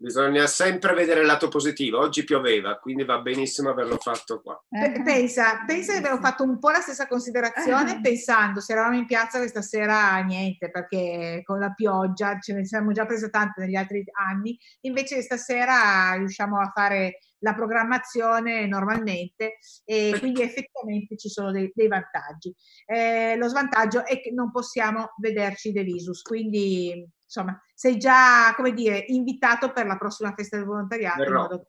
[0.00, 1.98] Bisogna sempre vedere il lato positivo.
[1.98, 4.62] Oggi pioveva, quindi va benissimo averlo fatto qua.
[4.68, 9.06] Pe- Pensa, pensa che abbiamo fatto un po' la stessa considerazione pensando se eravamo in
[9.06, 13.74] piazza questa sera niente perché con la pioggia ce ne siamo già prese tante negli
[13.74, 21.50] altri anni invece stasera riusciamo a fare la programmazione normalmente e quindi effettivamente ci sono
[21.50, 22.54] dei, dei vantaggi.
[22.86, 28.72] Eh, lo svantaggio è che non possiamo vederci de visus, quindi insomma sei già come
[28.74, 31.42] dire invitato per la prossima festa del volontariato in Verrò.
[31.42, 31.66] modo che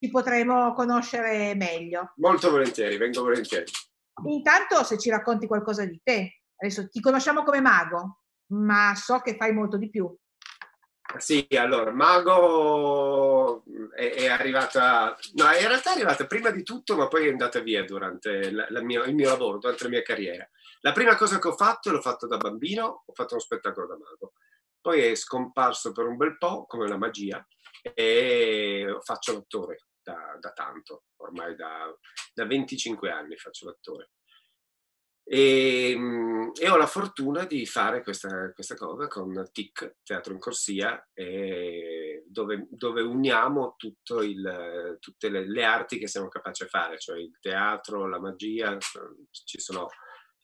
[0.00, 2.12] ci potremo conoscere meglio.
[2.16, 3.70] Molto volentieri, vengo volentieri.
[4.24, 9.36] Intanto se ci racconti qualcosa di te, adesso ti conosciamo come mago, ma so che
[9.36, 10.12] fai molto di più.
[11.18, 13.62] Sì, allora, Mago
[13.94, 17.60] è, è arrivata, no, in realtà è arrivata prima di tutto, ma poi è andata
[17.60, 20.48] via durante la- la mia- il mio lavoro, durante la mia carriera.
[20.80, 23.96] La prima cosa che ho fatto, l'ho fatto da bambino, ho fatto uno spettacolo da
[23.96, 24.32] mago.
[24.84, 27.42] Poi è scomparso per un bel po', come una magia,
[27.94, 31.90] e faccio l'attore da, da tanto, ormai da,
[32.34, 34.10] da 25 anni faccio l'attore.
[35.26, 40.38] E, mm, e ho la fortuna di fare questa, questa cosa con TIC, Teatro in
[40.38, 41.02] Corsia,
[42.26, 43.76] dove, dove uniamo
[44.20, 48.76] il- tutte le, le arti che siamo capaci di fare, cioè il teatro, la magia,
[49.30, 49.88] ci sono,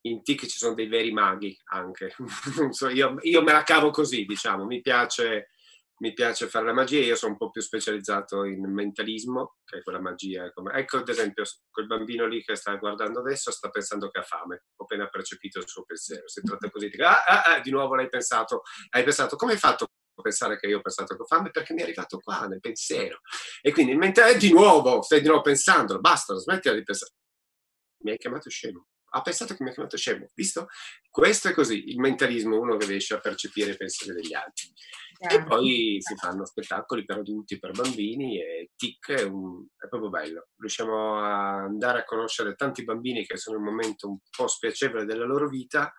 [0.03, 2.15] in TIC ci sono dei veri maghi anche.
[2.95, 5.51] Io, io me la cavo così, diciamo, mi piace,
[5.99, 9.83] mi piace fare la magia, io sono un po' più specializzato in mentalismo, che è
[9.83, 10.51] quella magia.
[10.53, 14.23] come- Ecco, ad esempio, quel bambino lì che sta guardando adesso sta pensando che ha
[14.23, 16.27] fame, ho appena percepito il suo pensiero.
[16.29, 19.59] Si tratta così, dico, ah, ah, ah, di nuovo l'hai pensato, hai pensato, come hai
[19.59, 19.87] fatto
[20.23, 21.51] pensare che io ho pensato che ho fame?
[21.51, 23.21] Perché mi è arrivato qua nel pensiero.
[23.63, 27.13] E quindi in mente, eh, di nuovo, stai di nuovo pensando, basta, smettila di pensare.
[28.05, 28.87] Mi hai chiamato scemo.
[29.13, 30.69] Ha pensato che mi ha chiamato scemo, visto?
[31.11, 34.73] Questo è così, il mentalismo, uno che riesce a percepire i pensieri degli altri.
[35.23, 40.09] E poi si fanno spettacoli per adulti, per bambini e TIC è, un- è proprio
[40.11, 40.49] bello.
[40.57, 45.05] Riusciamo a andare a conoscere tanti bambini che sono in un momento un po' spiacevole
[45.05, 45.93] della loro vita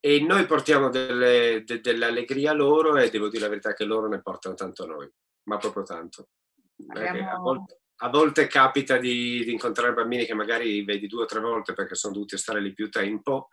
[0.00, 4.08] e noi portiamo delle- de- dell'allegria a loro e devo dire la verità che loro
[4.08, 5.08] ne portano tanto a noi,
[5.44, 6.30] ma proprio tanto.
[6.74, 11.22] Che a, Abbiamo- volte, a volte capita di, di incontrare bambini che magari vedi due
[11.22, 13.48] o tre volte perché sono dovuti stare lì più tempo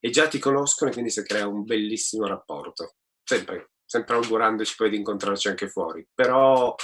[0.00, 4.90] e già ti conoscono e quindi si crea un bellissimo rapporto, sempre, sempre augurandoci poi
[4.90, 6.06] di incontrarci anche fuori.
[6.14, 6.74] Però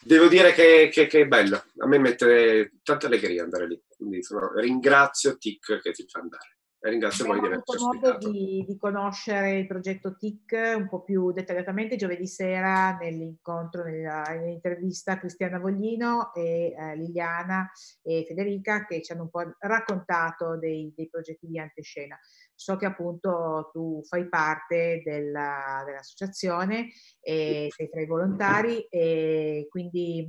[0.00, 4.22] devo dire che, che- che è bello, a me mette tanta allegria andare lì, quindi
[4.22, 8.08] sono- ringrazio Tic che ti fa andare e ringrazio voi di Abbiamo averci avuto modo
[8.16, 8.30] ospitato.
[8.30, 15.18] di, di conoscere il progetto TIC un po' più dettagliatamente giovedì sera nell'incontro, nella- nell'intervista
[15.18, 17.70] Cristiana Voglino e eh, Liliana
[18.02, 22.18] e Federica che ci hanno un po' raccontato dei, dei progetti di antescena.
[22.54, 26.88] So che appunto tu fai parte della- dell'associazione
[27.20, 30.28] e sei tra i volontari e quindi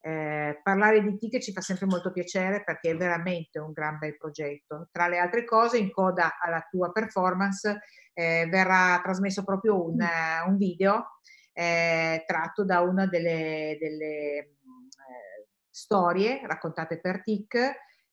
[0.00, 4.16] eh, parlare di TIC ci fa sempre molto piacere perché è veramente un gran bel
[4.16, 4.88] progetto.
[4.92, 7.80] Tra le altre cose, in coda alla tua performance
[8.12, 11.18] eh, verrà trasmesso proprio un, eh, un video
[11.52, 17.56] eh, tratto da una delle, delle, eh, storie raccontate per TIC.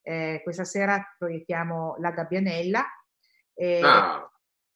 [0.01, 2.85] Eh, questa sera proiettiamo La Gabbianella.
[3.53, 4.29] e- Ah.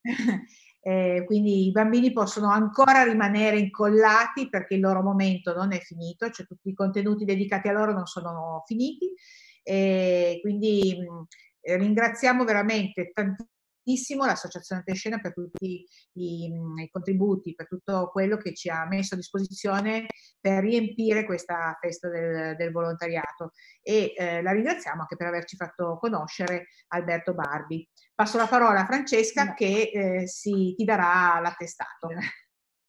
[0.81, 6.29] eh, quindi i bambini possono ancora rimanere incollati perché il loro momento non è finito,
[6.29, 9.13] cioè tutti i contenuti dedicati a loro non sono finiti.
[9.61, 11.25] E quindi mh,
[11.61, 13.57] eh, ringraziamo veramente tantissimo
[14.25, 19.17] l'Associazione Tescena per tutti i, i contributi, per tutto quello che ci ha messo a
[19.17, 20.07] disposizione
[20.39, 25.97] per riempire questa festa del, del volontariato e eh, la ringraziamo anche per averci fatto
[25.99, 27.87] conoscere Alberto Barbi.
[28.13, 32.09] Passo la parola a Francesca che eh, si, ti darà l'attestato.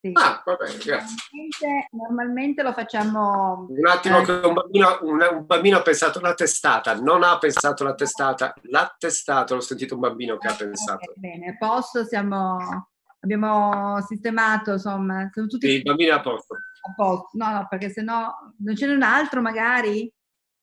[0.03, 0.13] Sì.
[0.15, 1.15] Ah, va bene, grazie.
[1.31, 6.19] Normalmente, normalmente lo facciamo Un attimo eh, che un bambino, un, un bambino ha pensato
[6.21, 10.55] alla testata, non ha pensato alla testata, l'ha testato, l'ho sentito un bambino che ha
[10.55, 11.11] pensato.
[11.11, 12.89] ok, bene, a posto, siamo,
[13.21, 16.55] abbiamo sistemato, insomma, sono tutti Sì, il bambino è a posto.
[16.55, 17.29] a posto.
[17.35, 20.11] No, no, perché sennò non ce n'è un altro magari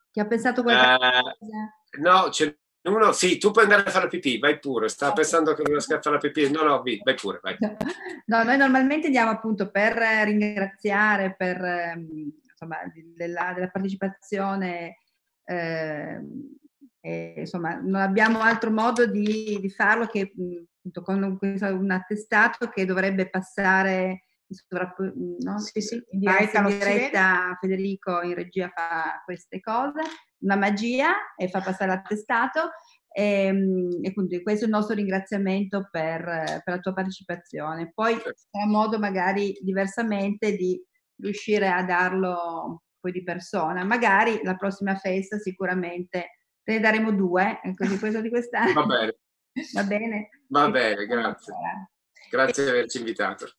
[0.10, 1.20] che ha pensato qualcosa.
[1.20, 5.12] Eh, no, c'è uno, sì, tu puoi andare a fare la pipì, vai pure, sta
[5.12, 7.58] pensando che a fare la pipì, no, no, vai vai pure, vai.
[8.28, 12.78] No, noi normalmente andiamo appunto per ringraziare, per ehm, insomma,
[13.16, 14.98] della, della partecipazione,
[15.46, 16.58] ehm,
[17.00, 22.68] e, insomma, non abbiamo altro modo di, di farlo che appunto, con un, un attestato
[22.68, 25.60] che dovrebbe passare in sovrapp- no?
[25.60, 30.02] Sì, sì, in diretta, diretta Federico in regia fa queste cose,
[30.40, 32.72] una magia e fa passare l'attestato.
[33.10, 33.48] E,
[34.02, 36.22] e quindi questo è il nostro ringraziamento per,
[36.64, 37.92] per la tua partecipazione.
[37.94, 40.80] Poi sarà modo magari diversamente di
[41.20, 43.84] riuscire a darlo poi di persona.
[43.84, 48.74] Magari la prossima festa sicuramente te ne daremo due, e così questo di quest'anno.
[48.74, 49.18] Va bene,
[49.74, 50.30] Va bene?
[50.50, 51.54] va bene, grazie.
[52.30, 53.50] Grazie di averci invitato.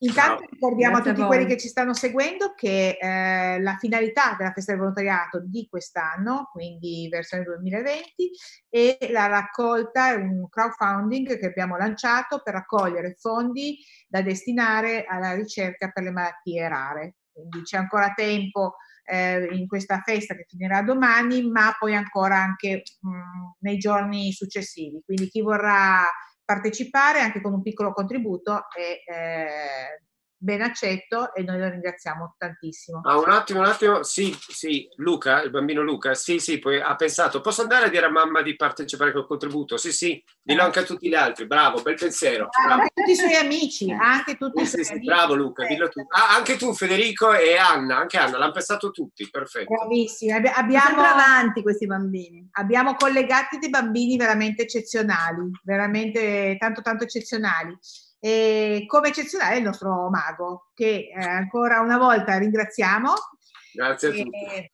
[0.00, 0.48] Intanto Ciao.
[0.50, 1.36] ricordiamo Grazie a a tutti voi.
[1.36, 6.48] quelli che ci stanno seguendo che eh, la finalità della festa del volontariato di quest'anno,
[6.52, 8.30] quindi versione 2020,
[8.68, 15.34] è la raccolta, è un crowdfunding che abbiamo lanciato per raccogliere fondi da destinare alla
[15.34, 17.14] ricerca per le malattie rare.
[17.32, 22.82] Quindi c'è ancora tempo eh, in questa festa che finirà domani, ma poi ancora anche
[23.00, 23.10] mh,
[23.60, 25.02] nei giorni successivi.
[25.04, 26.04] Quindi chi vorrà
[26.48, 30.06] partecipare anche con un piccolo contributo è eh,
[30.38, 33.00] ben accetto e noi lo ringraziamo tantissimo.
[33.04, 34.02] Ah, un attimo, un attimo.
[34.04, 38.06] Sì, sì, Luca, il bambino Luca, sì, sì, poi ha pensato, posso andare a dire
[38.06, 39.76] a mamma di partecipare col contributo?
[39.76, 41.46] Sì, sì, dillo anche a tutti gli altri.
[41.46, 42.48] Bravo, bel pensiero.
[42.50, 42.80] Ah, Bravo.
[42.82, 45.06] anche tutti i suoi amici, anche tutti i Sì, suoi sì, amici.
[45.06, 46.06] bravo Luca, dillo tu.
[46.08, 49.74] Ah, anche tu Federico e Anna, anche Anna, l'hanno pensato tutti, perfetto.
[49.74, 52.48] Bravissimi, abbiamo, avanti questi bambini.
[52.52, 57.76] abbiamo collegati dei bambini veramente eccezionali, veramente tanto tanto eccezionali.
[58.20, 63.12] E come eccezionale il nostro mago, che eh, ancora una volta ringraziamo
[63.72, 64.72] Grazie a e, tutti.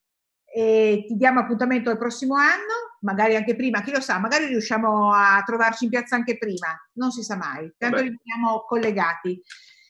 [0.55, 5.13] e ti diamo appuntamento al prossimo anno, magari anche prima, chi lo sa, magari riusciamo
[5.13, 8.09] a trovarci in piazza anche prima, non si sa mai, tanto Vabbè.
[8.09, 9.43] rimaniamo collegati.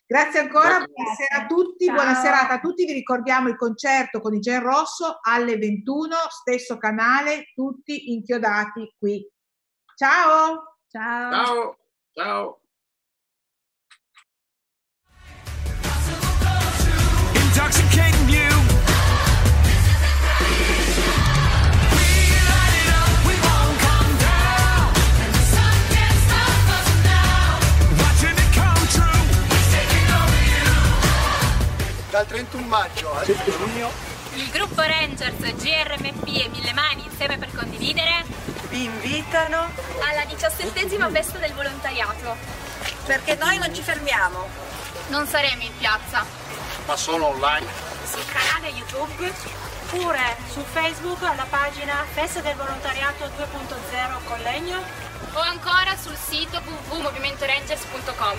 [0.06, 0.92] Grazie ancora, Grazie.
[0.92, 1.94] buonasera a tutti, Ciao.
[1.94, 6.76] buona serata a tutti, vi ricordiamo il concerto con i Gen Rosso alle 21, stesso
[6.76, 9.26] canale, tutti inchiodati qui.
[9.94, 10.78] Ciao!
[10.88, 11.30] Ciao.
[11.30, 11.76] Ciao,
[12.12, 12.63] ciao.
[17.54, 17.70] Come
[28.88, 29.12] true.
[32.10, 33.90] Dal 31 maggio al 7 giugno
[34.34, 38.24] Il gruppo Rangers, GRMP e Mille Mani insieme per condividere
[38.68, 39.68] Vi invitano
[40.00, 42.36] alla diciassettesima festa del volontariato.
[43.04, 44.46] perché noi non ci fermiamo.
[45.08, 46.24] Non saremo in piazza,
[46.86, 47.66] ma solo online.
[48.04, 49.32] sul canale YouTube
[49.94, 54.82] Oppure su Facebook alla pagina Festa del Volontariato 2.0 Collegno.
[55.34, 58.38] o ancora sul sito www.movimentorangers.com.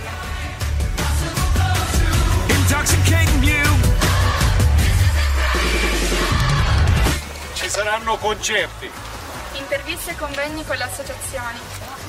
[2.47, 3.79] Intoxicating you.
[7.53, 8.91] Ci saranno concerti,
[9.53, 11.59] Interviste e convegni con le associazioni,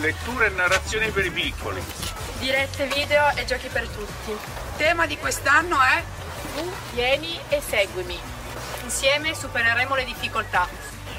[0.01, 1.81] letture e narrazioni per i piccoli.
[2.41, 4.31] dirette video e giochi per tutti.
[4.31, 4.39] Il
[4.77, 6.03] tema di quest'anno è
[6.57, 8.19] tu vieni e seguimi.
[8.83, 10.67] Insieme supereremo le difficoltà,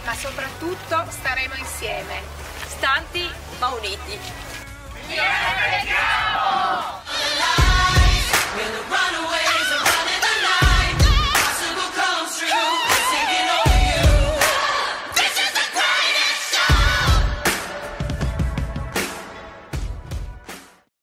[0.03, 2.21] ma soprattutto staremo insieme,
[2.65, 3.29] stanti
[3.59, 4.19] ma uniti.
[5.09, 5.37] Yeah,